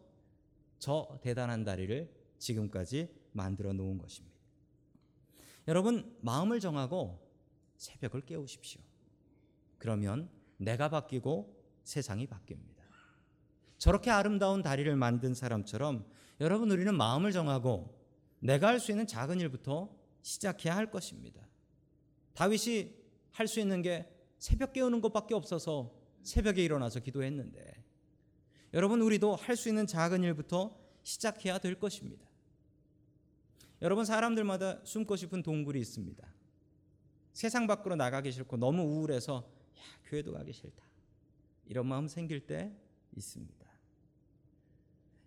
저 0.79 1.19
대단한 1.23 1.65
다리를 1.65 2.11
지금까지 2.39 3.15
만들어 3.33 3.73
놓은 3.73 3.99
것입니다. 3.99 4.37
여러분 5.69 6.17
마음을 6.23 6.59
정하고 6.61 7.19
새벽을 7.77 8.23
깨우십시오. 8.23 8.81
그러면 9.79 10.29
내가 10.61 10.89
바뀌고 10.91 11.57
세상이 11.85 12.27
바뀝니다. 12.27 12.81
저렇게 13.79 14.11
아름다운 14.11 14.63
다리를 14.63 14.95
만든 14.95 15.33
사람처럼 15.35 16.05
여러분 16.41 16.71
우리는 16.71 16.95
마음을 16.95 17.33
정하고 17.33 17.99
내가 18.41 18.69
할 18.69 18.79
수 18.79 18.91
있는 18.93 19.07
작은 19.07 19.41
일부터 19.41 19.91
시작해야 20.23 20.77
할 20.77 20.91
것입니다. 20.91 21.41
다윗이 22.35 22.95
할 23.33 23.49
수 23.49 23.59
있는 23.61 23.81
게 23.81 24.07
새벽 24.39 24.73
깨우는 24.75 25.01
것밖에 25.01 25.35
없어서 25.35 25.95
새벽에 26.23 26.63
일어나서 26.63 27.01
기도했는데 27.01 27.83
여러분 28.75 29.01
우리도 29.01 29.37
할 29.37 29.57
수 29.57 29.69
있는 29.69 29.87
작은 29.87 30.23
일부터 30.23 30.79
시작해야 31.03 31.59
될 31.59 31.79
것입니다. 31.79 32.29
여러분 33.81 34.05
사람들마다 34.05 34.81
숨고 34.85 35.17
싶은 35.17 35.43
동굴이 35.43 35.81
있습니다. 35.81 36.27
세상 37.33 37.67
밖으로 37.67 37.97
나가기 37.97 38.31
싫고 38.31 38.59
너무 38.59 38.83
우울해서 38.83 39.49
야, 39.81 39.85
교회도 40.05 40.33
가기 40.33 40.53
싫다. 40.53 40.85
이런 41.67 41.87
마음 41.87 42.09
생길 42.09 42.47
때 42.47 42.73
있습니다. 43.17 43.67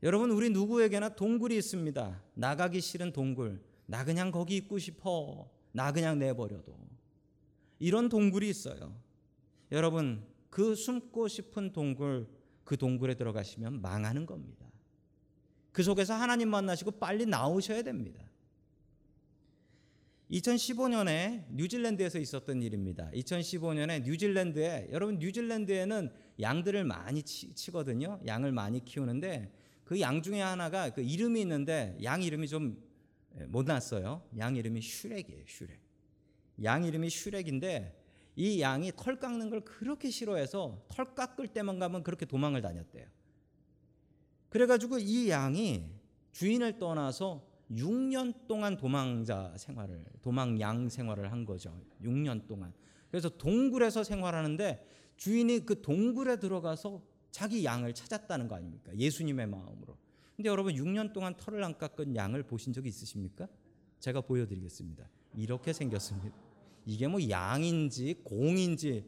여러분 0.04 0.32
우리 0.32 0.50
누구에게나 0.50 1.16
동굴이 1.16 1.56
있습니다. 1.58 2.22
나가기 2.34 2.82
싫은 2.82 3.14
동굴. 3.14 3.64
나 3.86 4.04
그냥 4.04 4.32
거기 4.32 4.58
있고 4.58 4.78
싶어. 4.78 5.50
나 5.72 5.92
그냥 5.92 6.20
내버려도. 6.20 6.78
이런 7.80 8.10
동굴이 8.10 8.50
있어요. 8.50 8.96
여러분 9.72 10.26
그 10.50 10.76
숨고 10.76 11.28
싶은 11.30 11.72
동굴 11.72 12.28
그 12.64 12.78
동굴에 12.78 13.16
들어가시면 13.16 13.82
망하는 13.82 14.26
겁니다. 14.26 14.66
그 15.72 15.84
속에서 15.84 16.14
하나님 16.14 16.50
만나시고 16.50 16.92
빨리 16.92 17.26
나오셔야 17.26 17.82
됩니다. 17.82 18.24
2015년에 20.32 21.46
뉴질랜드에서 21.52 22.20
있었던 22.20 22.62
일입니다. 22.62 23.10
2015년에 23.14 24.04
뉴질랜드에 24.04 24.90
여러분 24.92 25.20
뉴질랜드에는 25.20 26.12
양들을 26.40 26.84
많이 26.86 27.24
치, 27.24 27.54
치거든요. 27.54 28.20
양을 28.26 28.52
많이 28.52 28.84
키우는데 28.84 29.52
그 29.84 30.00
양 30.00 30.22
중에 30.22 30.42
하나가 30.42 30.90
그 30.90 31.02
이름이 31.02 31.42
있는데 31.42 31.98
양 32.04 32.22
이름이 32.24 32.48
좀 32.48 32.94
못 33.48 33.66
났어요. 33.66 34.22
양 34.38 34.56
이름이 34.56 34.82
슈렉이에요. 34.82 35.44
슈렉. 35.48 35.80
양 36.64 36.84
이름이 36.84 37.10
슈렉인데 37.10 38.00
이 38.36 38.62
양이 38.62 38.92
털 38.96 39.20
깎는 39.20 39.50
걸 39.50 39.62
그렇게 39.62 40.10
싫어해서 40.10 40.86
털 40.90 41.14
깎을 41.16 41.48
때만 41.48 41.80
가면 41.80 42.04
그렇게 42.04 42.26
도망을 42.26 42.62
다녔대요. 42.62 43.08
그래가지고 44.50 45.00
이 45.00 45.30
양이 45.30 45.90
주인을 46.32 46.78
떠나서 46.78 47.48
6년 47.72 48.48
동안 48.48 48.78
도망자 48.78 49.54
생활을 49.58 50.06
도망 50.22 50.60
양 50.60 50.90
생활을 50.90 51.32
한 51.32 51.46
거죠. 51.46 51.80
6년 52.02 52.48
동안. 52.48 52.74
그래서 53.10 53.30
동굴에서 53.30 54.04
생활하는데 54.04 54.86
주인이 55.18 55.66
그 55.66 55.82
동굴에 55.82 56.38
들어가서 56.38 57.02
자기 57.32 57.66
양을 57.66 57.94
찾았다는 57.94 58.48
거 58.48 58.56
아닙니까? 58.56 58.92
예수님의 58.96 59.48
마음으로. 59.48 59.98
근데 60.36 60.50
여러분 60.50 60.74
6년 60.74 61.14
동안 61.14 61.36
털을 61.36 61.64
안 61.64 61.78
깎은 61.78 62.16
양을 62.16 62.44
보신 62.44 62.74
적이 62.74 62.90
있으십니까? 62.90 63.48
제가 64.00 64.22
보여드리겠습니다. 64.22 65.08
이렇게 65.36 65.74
생겼습니다. 65.74 66.36
이게 66.86 67.08
뭐 67.08 67.20
양인지 67.30 68.22
공인지 68.24 69.06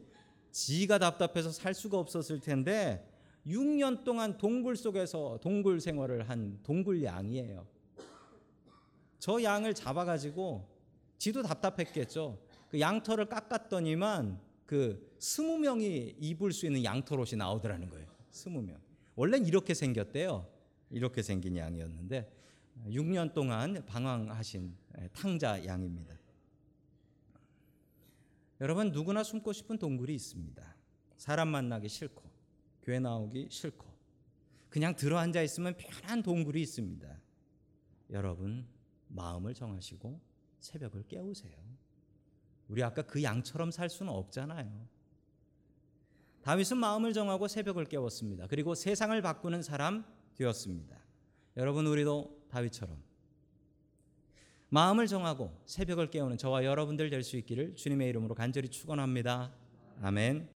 지가 0.50 0.98
답답해서 0.98 1.50
살 1.50 1.74
수가 1.74 1.98
없었을 1.98 2.40
텐데 2.40 3.06
6년 3.46 4.04
동안 4.04 4.38
동굴 4.38 4.76
속에서 4.76 5.38
동굴 5.42 5.80
생활을 5.80 6.28
한 6.28 6.58
동굴 6.62 7.04
양이에요. 7.04 7.66
저 9.26 9.42
양을 9.42 9.74
잡아가지고 9.74 10.64
지도 11.18 11.42
답답했겠죠. 11.42 12.38
그 12.70 12.78
양털을 12.78 13.26
깎았더니만 13.26 14.40
그 14.64 15.16
스무 15.18 15.58
명이 15.58 16.14
입을 16.20 16.52
수 16.52 16.64
있는 16.64 16.84
양털 16.84 17.18
옷이 17.18 17.36
나오더라는 17.36 17.90
거예요. 17.90 18.06
스무 18.30 18.62
명. 18.62 18.78
원래는 19.16 19.48
이렇게 19.48 19.74
생겼대요. 19.74 20.46
이렇게 20.90 21.22
생긴 21.22 21.56
양이었는데 21.56 22.32
6년 22.86 23.34
동안 23.34 23.84
방황하신 23.84 24.72
탕자 25.12 25.66
양입니다. 25.66 26.14
여러분 28.60 28.92
누구나 28.92 29.24
숨고 29.24 29.52
싶은 29.52 29.76
동굴이 29.76 30.14
있습니다. 30.14 30.76
사람 31.16 31.48
만나기 31.48 31.88
싫고 31.88 32.22
교회 32.84 33.00
나오기 33.00 33.48
싫고 33.50 33.86
그냥 34.68 34.94
들어앉아 34.94 35.42
있으면 35.42 35.74
편한 35.76 36.22
동굴이 36.22 36.62
있습니다. 36.62 37.20
여러분 38.10 38.75
마음을 39.16 39.54
정하시고 39.54 40.20
새벽을 40.60 41.04
깨우세요. 41.08 41.56
우리 42.68 42.82
아까 42.82 43.02
그 43.02 43.22
양처럼 43.22 43.70
살 43.70 43.88
수는 43.88 44.12
없잖아요. 44.12 44.86
다윗은 46.42 46.76
마음을 46.76 47.12
정하고 47.12 47.48
새벽을 47.48 47.86
깨웠습니다. 47.86 48.46
그리고 48.46 48.74
세상을 48.74 49.20
바꾸는 49.20 49.62
사람 49.62 50.04
되었습니다. 50.36 50.96
여러분 51.56 51.86
우리도 51.86 52.46
다윗처럼 52.50 53.02
마음을 54.68 55.06
정하고 55.06 55.52
새벽을 55.64 56.10
깨우는 56.10 56.38
저와 56.38 56.64
여러분들 56.64 57.10
될 57.10 57.22
수 57.22 57.36
있기를 57.36 57.74
주님의 57.76 58.08
이름으로 58.10 58.34
간절히 58.34 58.68
축원합니다. 58.68 59.52
아멘. 60.02 60.55